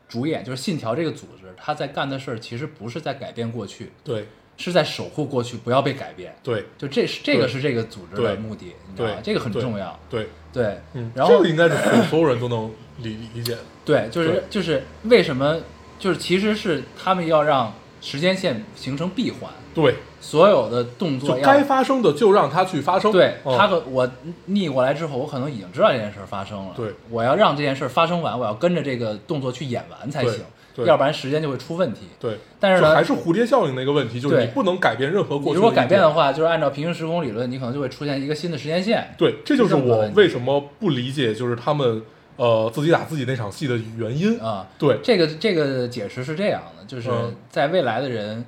[0.08, 6.32] 主演就是信条这个组织，他在干的事儿其实不是在改变过去，对是在守护过去不要被改变。
[6.40, 9.22] 对就这是这个是这个组织的目的，你知道吧对？
[9.24, 9.98] 这个很重要。
[10.08, 13.56] 对，对，嗯，然后这个应该是所所有人都能理理解。
[13.84, 15.60] 对，就是就是为什么
[15.98, 17.74] 就是其实是他们要让
[18.04, 23.10] 时间线形成闭环，对，所有的动作要该发生的就让它去发生。
[23.10, 24.06] 对嗯他和我
[24.44, 26.74] 逆过来之后，我可能已经知道这件事儿发生了。
[26.76, 30.40] 对，我要让这件事儿发生完，我要跟着这个动作去演完才行，
[30.84, 32.00] 要不然时间就会出问题。
[32.20, 35.50] 对，但是呢，还是蝴蝶效应的一个问题，就是你不能改变任何过去。
[35.50, 39.14] 你如果改变的，话，就是按照平行时空理论，你可能就会出现一个新的时间线。
[39.16, 42.02] 对，这就是我为什么不理解，就是他们
[42.36, 44.40] 呃自己打自己那场戏的原因。
[44.40, 48.44] 啊，对，这个这个解释是这样的，就是嗯在未来的人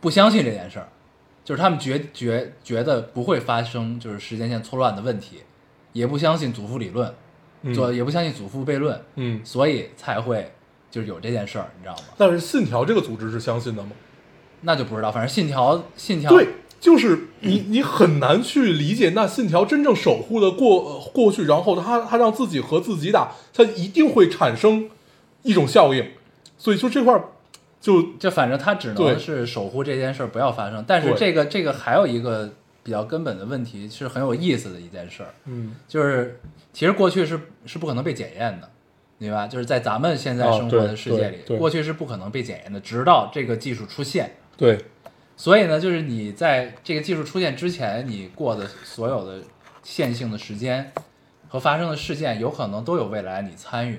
[0.00, 0.88] 不相信这件事儿，
[1.44, 5.42] 就是他们觉觉觉得不会发生就是时间线错乱的问题，
[5.92, 7.14] 也不相信祖父理论，
[7.62, 10.52] 嗯做也不相信祖父悖论，嗯，所以才会
[10.90, 12.02] 就是有这件事儿，你知道吗？
[12.18, 13.90] 但是信条这个组织是相信的吗？
[14.64, 16.46] 那就不知道，反正信条信条对，
[16.82, 24.90] 就是你你很难去理解那信条真正守护的过呃过去，然后他他让自己和自己打，他一定会产生
[25.42, 26.04] 一种效应，
[26.58, 27.22] 所以就这块儿
[27.80, 30.84] 就就反正他只能是守护这件事儿不要发生。
[30.84, 32.52] 但是这个这个还有一个
[32.82, 35.76] 比较根本的问题，是很有意思的一件事儿，嗯。
[35.86, 36.40] 就是
[36.72, 38.68] 其实过去是是不可能被检验的，
[39.18, 39.46] 明白吧？
[39.46, 41.58] 就是在咱们现在啊生活的世界里，对对。
[41.58, 44.34] 过去是不可能被检验的，直到这个技术出现。
[44.56, 44.78] 对
[45.36, 49.42] 所以呢，就是你在这个技术出现之前，你过的所有的
[49.82, 50.92] 线性的时间
[51.48, 53.98] 和发生的事件，有可能都有未来你参与，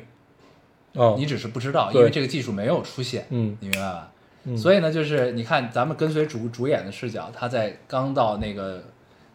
[0.93, 1.15] 哦。
[1.17, 3.57] 你只是不知道，因为这个技术没有出现，嗯。
[3.59, 4.11] 你明白吧？
[4.45, 4.57] 嗯。
[4.57, 8.83] 所以呢，就是你看咱们跟随主主演的视角，他在刚到那个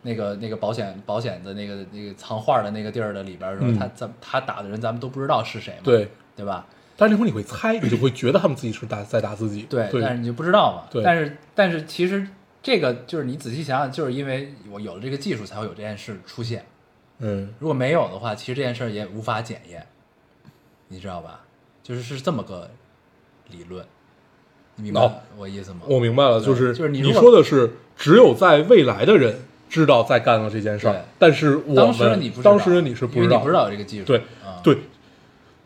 [0.02, 3.78] 那个那个保险保险的那个那个藏画的那个地儿的里边的时候，嗯。
[3.78, 6.66] 他咱他打的人咱们都不知道是谁嘛，对，对吧？
[6.98, 10.02] 但是那会儿你会猜，你就会觉得他们自己是打在打自己，对，对。
[10.02, 10.82] 但是你就不知道嘛。
[10.90, 11.02] 对。
[11.02, 12.26] 但是但是其实
[12.60, 16.66] 这个就是你仔细想想，就是因为我有了这个技术，才会有这件事出现。
[17.20, 17.54] 嗯。
[17.60, 19.86] 如果没有的话，其实这件事也无法检验，
[20.88, 21.44] 你知道吧？
[21.80, 22.68] 就是是这么个
[23.50, 23.82] 理论，
[24.74, 25.14] 你明白哦。
[25.38, 25.82] 我意思吗？
[25.86, 29.36] 我明白了，就是就是你说的是只有在未来的人
[29.70, 34.78] 知道在干了这件事儿，但是我当时你不知道，当时的你是不知道，你不知道有这个技术，对啊，对，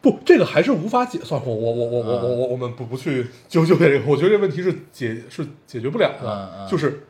[0.02, 1.40] 不，这个还是无法解算。
[1.46, 6.66] 我我我我我我我我们不不去纠纠结这个，我觉得这个问题是解是解决不了的。
[6.68, 7.06] 就是，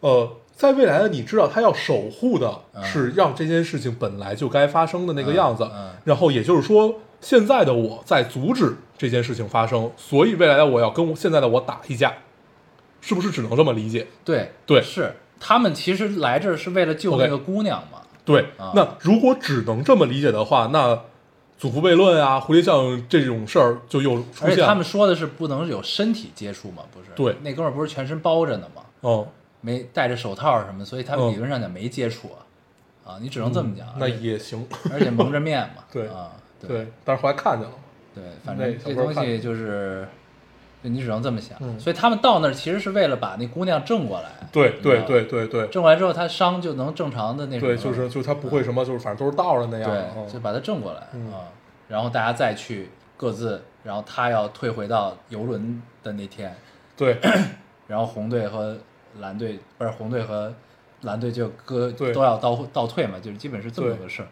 [0.00, 5.70] 呃，在未来的你知道他要守护的嗯是让这件事情本来就该发生的那个样子，
[6.04, 12.14] 然后也就是说，现在的我在阻止这件事情发生，所以未来的我要跟我现在的我打一架，
[13.02, 14.06] 是不是只能这么理解？
[14.24, 20.98] 对对是他们其实来这儿是为了救那个姑娘嘛，对，啊那如果只能这么理解的话，那
[21.58, 24.66] 祖父悖论啊、蝴蝶效应这种事儿就又出而且现了。
[24.66, 27.06] 他们说的是不能有身体接触嘛，不是？
[27.14, 28.82] 对那哥们儿不是全身包着呢吗？
[29.00, 29.28] 哦，
[29.60, 33.86] 没戴着手套什么，所以他们嗯理论上讲没接触啊，啊，你只能这么讲。
[33.98, 34.66] 那也行。
[34.92, 37.74] 而且蒙着面嘛， 对啊，对对，但是后来看见了。
[38.14, 40.08] 对，反正这东西就是就
[40.88, 41.56] 你只能这么想。
[41.60, 49.90] 嗯所以他们到那儿其实是为了把那姑娘正过来，对对对对对正过来之后，他伤就能正常的那什么对，就是就是他不会什么，就是反正都是倒着那样。
[49.90, 51.32] 对，嗯就把他正过来啊、嗯
[51.88, 56.52] 然后大家再去各自，然后他要退回到游轮的那天，
[56.96, 57.16] 对
[57.86, 58.76] 然后红队和
[59.20, 60.52] 蓝队不是红队和
[61.02, 64.28] 蓝队就各对都要倒倒退嘛，就是基本是这么对个事儿。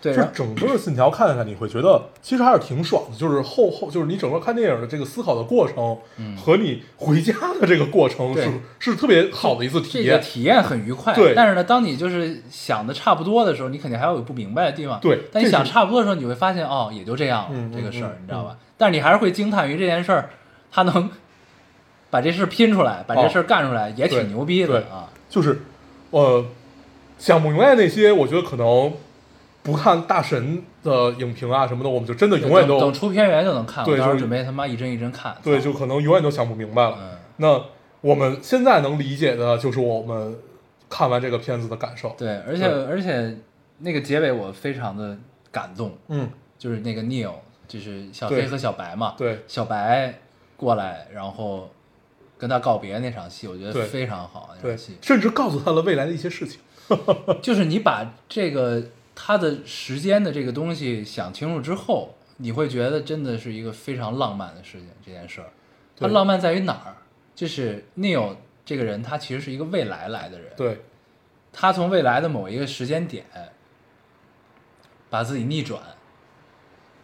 [0.00, 3.16] 对，就整个信条看下来，你会觉得其实还是挺爽的。
[3.16, 5.98] 就是后后就是你整个看电影的这个思考的过程，
[6.36, 10.20] 和你回家的这个过程嗯是是特别好的一次体这个验。
[10.22, 11.14] 体验很愉快。
[11.14, 14.98] 对但是呢，当你就是想的差不多的时候，你肯定还有不明白的地方。
[15.00, 18.56] 对但你想差不多的时候，你会发现哦，也就这样了、嗯这个事儿嗯，你知道吧？
[18.78, 20.30] 但是你还是会惊叹于这件事儿，
[20.72, 21.10] 他能
[22.08, 25.10] 把这事儿拼出来，把这事儿干出来，也挺牛逼的对啊。
[25.28, 25.60] 就是
[26.10, 26.46] 呃，
[27.18, 28.92] 想不明白那些，我觉得可能
[29.62, 35.36] 不看大神的影评啊什么的，我们就真的永远都等等出片源就能看，我对准备他妈一帧一帧看。
[35.42, 36.96] 对，就可能永远都想不明白了。
[36.98, 37.62] 嗯，那
[38.00, 40.36] 我们现在能理解的就是我们
[40.88, 42.14] 看完这个片子的感受。
[42.16, 43.36] 对，而且而且
[43.78, 45.16] 那个结尾我非常的
[45.52, 47.34] 感动，嗯，就是那个 Neil，
[47.68, 50.18] 就是小黑和小白嘛，对小白
[50.56, 51.68] 过来，然后
[52.38, 54.48] 跟他告别那场戏，我觉得非常好。
[54.56, 56.60] 那对场戏，甚至告诉他了未来的一些事情。
[57.40, 58.82] 就是你把这个
[59.14, 64.88] 他的时间的这个东西想清楚之后，你会觉得真的是一个非常浪漫的事情。
[65.04, 65.50] 这件事儿，
[65.96, 66.96] 它浪漫在于哪儿？
[67.34, 70.80] 就是 Neil 这个人，他其实是一个未来来的人，对，
[71.52, 73.24] 他从未来的某一个时间点，
[75.08, 75.80] 把自己逆转，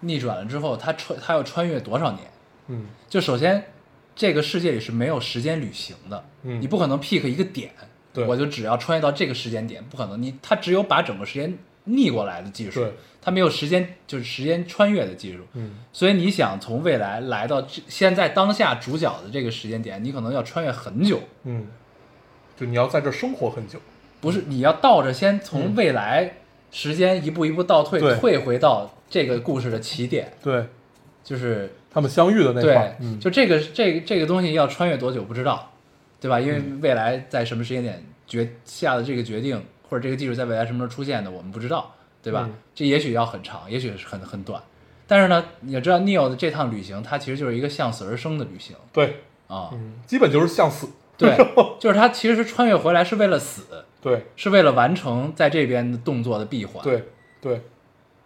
[0.00, 2.30] 逆转了之后，他穿他要穿越多少年？
[2.68, 3.72] 嗯，就首先，
[4.14, 6.60] 这个世界里是没有时间旅行的，嗯。
[6.60, 7.72] 你不可能 pick 一个点，
[8.12, 8.26] 对。
[8.26, 21.66] 我就只要穿越到这个时间点，不可能，你他只有把整个时间逆过来的技术对，他没有时间就是时间穿越的技术，嗯，所以你想从未来来到这现在当下主角的这个时间点，你可能要穿越很久，嗯，
[22.56, 23.80] 就你要在这生活很久。
[24.20, 26.38] 不是你要倒着先从嗯未来
[26.70, 28.16] 时间一步一步倒退，对。
[28.16, 30.64] 退回到这个故事的起点，对。
[31.22, 32.96] 就是他们相遇的那块。
[32.96, 35.72] 对，，嗯，就这个这个这个东西要穿越多久不知道，
[36.20, 36.38] 对吧？
[36.38, 42.44] 因为未来在什么时间点决下的这个决定，或者这个技术在未来什么时候出现的，我们不知道，对吧？
[42.48, 44.62] 嗯这也许要很长，也许是很很短。
[45.06, 49.70] 但是呢，你要知道 Neo 的这趟旅行，它其实就是一个向死而生的旅行对，啊。
[49.72, 50.88] 嗯，基本就是向死。
[51.16, 51.34] 对，
[51.80, 53.62] 就是他其实是穿越回来是为了死，
[54.02, 57.08] 对是为了完成在这边的动作的闭环，，对
[57.40, 57.62] 对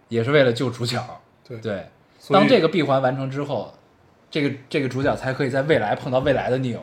[0.08, 1.00] 也是为了救主角。
[1.46, 1.86] 对对，
[2.30, 3.72] 当这个闭环完成之后，
[4.28, 6.80] 这个这个主角才可以在未来碰到未来的 Neo。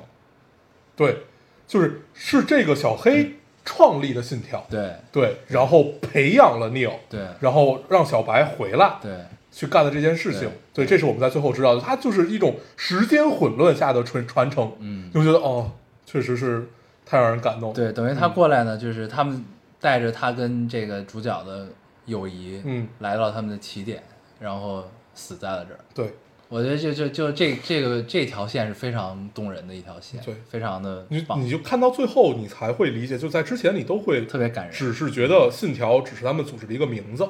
[0.96, 1.26] 对，
[1.68, 3.34] 就是是这个小黑
[3.68, 4.94] 创立的信条，对。
[5.12, 7.20] 对，然后培养了 Neil，对。
[7.42, 9.12] 然后让小白回来对。
[9.52, 15.12] 去干的这件事情，对，这是我们在最后知道的，它就是一种时间混乱下的传传承，嗯。
[15.12, 15.72] 就觉得哦，
[16.06, 16.70] 确实是
[17.06, 19.44] 太让人感动，，对，等于他过来呢，就是他们
[19.82, 21.68] 带着他跟这个主角的
[22.06, 24.02] 友谊，嗯，来到他们的起点，
[24.40, 25.80] 然后死在了这儿。
[25.94, 26.14] 对，
[26.50, 34.74] 我觉得就就就这这个这条线是非常动人的一条线，对非常的你，你就看到最后，你才会理解，就在之前你都会特别感人。
[34.74, 37.30] 只是觉得信条只是他们组织的一个名字，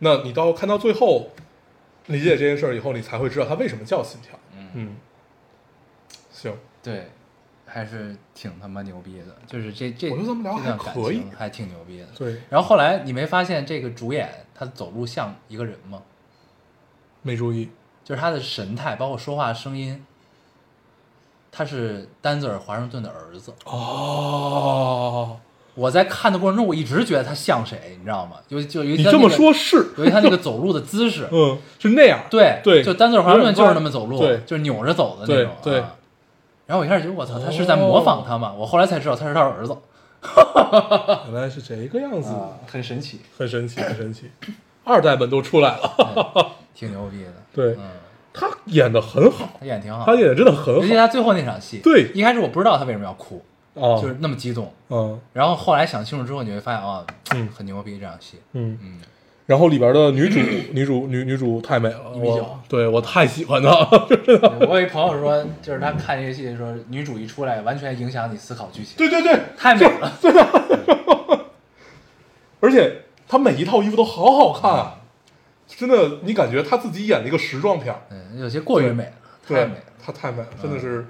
[0.00, 1.30] 那你到看到最后，
[2.06, 4.38] 理解这件事儿以后，你才会知道它为什么叫信条。
[4.54, 4.96] 嗯，嗯，
[6.30, 7.06] 行，对，
[7.64, 12.06] 还是挺他妈牛逼的，就是这这我觉得咱们聊还可以情还挺牛逼的。
[12.14, 16.02] 对，然后后来你没发现这个主演他走路像一个人吗？
[17.22, 17.70] 没注意，
[18.04, 20.04] 就是他的神态，包括说话声音，
[21.50, 23.52] 他是丹泽尔·华盛顿的儿子。
[23.64, 25.38] 哦，
[25.74, 28.36] 我在看的过程中，我一直觉得他像谁，你知道吗？
[28.48, 35.54] 就就有一你这么说是，有一他那个 走路的姿势，嗯，是那样，对对就丹泽尔·华盛顿就是那么走路，对就是扭着走的那种。
[35.62, 35.96] 对对啊
[36.66, 38.52] 然后我一开始觉得我操，他是在模仿他嘛？
[38.52, 39.76] 我后来才知道他是他儿子，
[41.30, 44.30] 原来是这个样子，啊，很神奇，很神奇，很神奇，
[44.84, 47.30] 二代们都出来了， 挺牛逼的。
[47.52, 47.90] 对嗯，
[48.32, 53.42] 他演的很好，他演得挺好他，演的真的很好，尤其他最后那场戏，对一开始我不知道他为什么要哭，
[53.74, 54.72] 哦，就是那么激动。
[54.88, 57.04] 嗯然后后来想清楚之后，你会发现啊，
[57.34, 58.38] 嗯很牛逼这场戏。
[58.52, 58.78] 嗯。
[58.82, 59.00] 嗯，
[59.46, 60.38] 然后里边的女主
[60.72, 63.70] 女主女女主太美了，一米九我对我太喜欢她，
[64.68, 70.12] 我有一朋友说，就是他看这个戏的时候，女主一出来，完全影响你思考剧情，对对对，太美了。
[72.60, 74.94] 而且她每一套衣服都好好看啊，
[75.76, 79.12] 真的，你感觉他自己演了一个时装片儿，嗯，有些过于美了，
[79.46, 81.04] 太对美了，，她太美了，真的是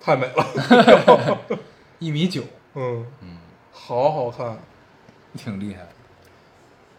[0.00, 1.38] 太美了，
[1.98, 2.42] 一米九，
[2.74, 3.36] 嗯，嗯，
[3.72, 4.58] 好好看。
[5.34, 5.86] 挺厉害。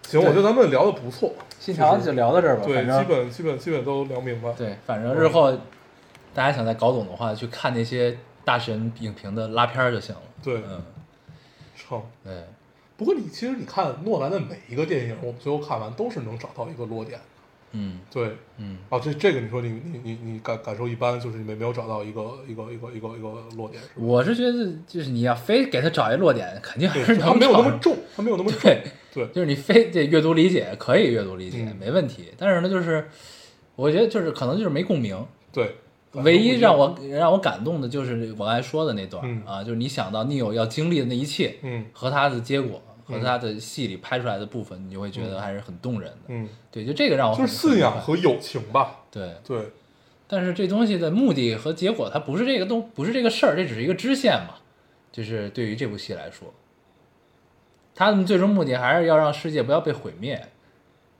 [0.08, 4.52] 行，我觉得咱们聊的不错，信条就聊到这儿吧，对，基本基本基本都聊明白。
[4.54, 5.52] 对，反正日后
[6.34, 10.22] 大家想再搞懂的话，去看那些大神影评的拉片儿就行了。
[10.44, 10.82] 对，嗯，
[11.76, 12.02] 成。
[12.24, 12.46] 对，
[13.00, 17.26] 不过你其实你看诺兰的每一个电影，我们最后看完都是能找到一个落点的。
[17.72, 18.00] 嗯。
[18.12, 23.94] 对，嗯，啊，这这个你说你你你你感感受一般，就是你没没有找到一个一个一个一个一个落点是吧？
[23.96, 28.60] 我是觉得就是你要非给他找一落点，肯定还是对，能它没有那么重，他没有那么重。
[28.60, 28.84] 对，
[29.14, 31.78] 对，就是你非得阅读理解可以阅读理解、嗯。
[31.80, 33.08] 没问题，但是呢，就是
[33.78, 35.26] 我觉得就是可能就是没共鸣。
[35.54, 35.76] 对，
[36.12, 39.42] 唯一让我让我感动的就是我刚才说的那段、嗯。
[39.46, 41.86] 啊，就是你想到 Neo 要经历的那一切，嗯。
[41.94, 46.18] 和他的结果和嗯他的戏里拍出来的部分，你就会觉得还是很动人的。
[46.28, 48.98] 嗯，对，就这个让我就是信仰和友情吧。
[49.10, 49.72] 对，对，
[50.28, 54.56] 但是这东西的目的和结果，它不是这个东，不是这个事儿，这只是一个支线嘛。
[55.12, 56.54] 就是对于这部戏来说，
[57.96, 60.48] 他们最终目的还是要让世界不要被毁灭，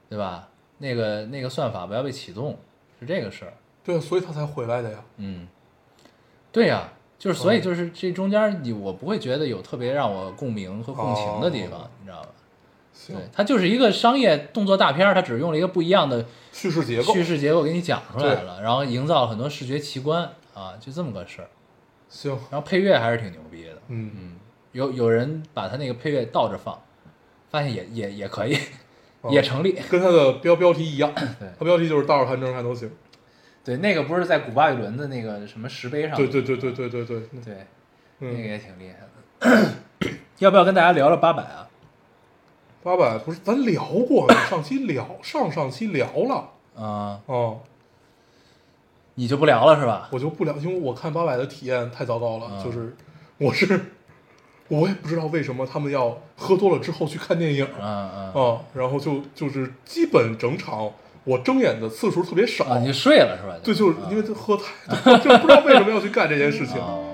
[0.08, 0.48] 对吧？
[0.78, 2.56] 那个那个算法不要被启动，
[3.00, 3.52] 是这个事儿。
[3.82, 5.04] 对啊，所以他才回来的呀。
[5.16, 5.48] 嗯，
[6.52, 12.28] 对呀、就是所以嗯就是这中间你我不会觉得有特别让我共鸣和共情的地方，哦你知道吧？
[12.92, 17.12] 行对，，它就是一个商业动作大片儿，它只是用了一个不一样的叙事结构。
[17.12, 20.22] 叙事结构给你讲出来了，然后营造了很多视觉奇观
[20.54, 21.48] 啊，就这么个事儿。
[22.08, 24.36] 行，然后配乐还是挺牛逼的，嗯，嗯，
[24.72, 26.80] 有有人把他那个配乐倒着放，
[27.50, 28.56] 发现也也也可以，
[29.20, 29.72] 哦也成立。
[29.90, 32.90] 跟他的标标题一样，对他标题就是倒着看正还能行。
[33.64, 36.16] 对，那个不是在古巴比伦的那个什么石碑上？
[36.16, 37.66] 对对对对对对对，对，
[38.20, 40.10] 那个嗯，也挺厉害的。
[40.38, 41.68] 要不要跟大家聊聊八百啊？
[42.82, 46.50] 八百不是咱聊过，上期聊，上上期聊了。
[46.82, 47.60] 啊、哦，
[49.16, 50.08] 你就不聊了是吧？
[50.12, 52.96] 我就不聊，因为我看八百的体验太糟糕了，嗯就是
[53.36, 53.78] 我是
[54.68, 60.90] 我也不知道为什么他们要喝多了之后去看电影嗯嗯啊，然后就就是基本整场
[61.24, 63.54] 我睁眼的次数特别少，啊，你睡了是吧？
[63.62, 66.76] 对，就是因为喝太多，就不知道为什么要去干这件事情。
[66.78, 67.04] 哦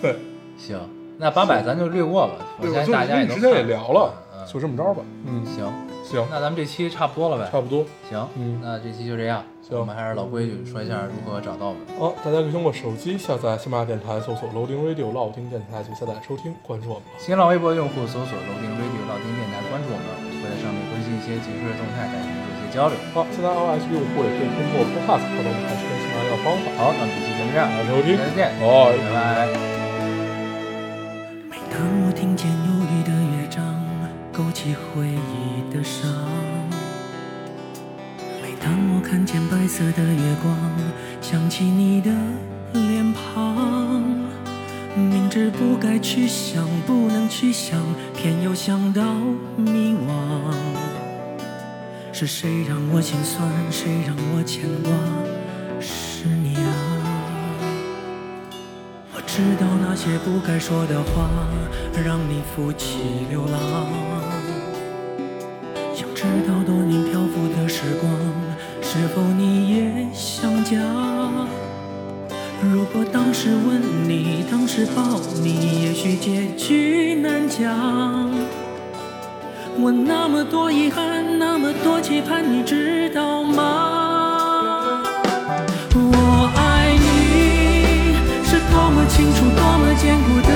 [0.00, 0.14] 对，
[0.58, 0.78] 行，
[1.18, 4.12] 那八百咱就略过吧，我对，相信大家也之前也聊了，
[4.46, 5.02] 就这么着吧。
[5.24, 5.64] 嗯，行，
[6.04, 7.48] 行，那咱们这期差不多了呗？
[7.50, 7.82] 差不多。
[8.08, 9.42] 行，嗯那这期就这样。
[9.66, 11.80] 行我们还是老规矩，说一下如何找到我们。
[11.98, 17.04] 哦，大家可以通过手机下载喜马拉雅电台，搜索 Loading Radio 老丁电台就下载收听，关注我们。
[17.18, 22.06] 新浪微博用户搜索 Loading Radio 老丁电台，关注我们，我们会在上面更新一些即时的动态，
[22.76, 22.96] 交流。
[23.14, 26.68] 好，现在 iOS 用户也可以通过 Podcast 找到我们还是跟喜马拉雅方法。
[26.76, 28.62] 好，那么这期就这样，大家收听，再见，拜。
[28.92, 29.48] 拜拜。
[31.48, 33.64] 每当我听见忧郁的乐章，
[34.30, 36.04] 勾起回忆的伤；
[38.42, 40.54] 每当我看见白色的月光，
[41.22, 42.10] 想起你的
[42.74, 44.04] 脸庞。
[44.94, 47.80] 明知不该去想，不能去想，
[48.14, 49.02] 偏又想到。
[52.18, 53.46] 是谁让我心酸？
[53.70, 54.90] 谁让我牵挂？
[55.78, 56.64] 是你啊。
[59.12, 61.28] 我知道那些不该说的话，
[62.02, 63.60] 让你负气流浪。
[65.94, 68.10] 想知道多年漂浮的时光，
[68.80, 70.78] 是否你也想家？
[72.62, 78.30] 如果当时吻你，当时抱你，也许结局难讲。
[79.78, 81.25] 我那么多遗憾，
[82.06, 85.02] 期盼，你知道吗？
[85.92, 90.48] 我爱你是多么清楚、多么坚固的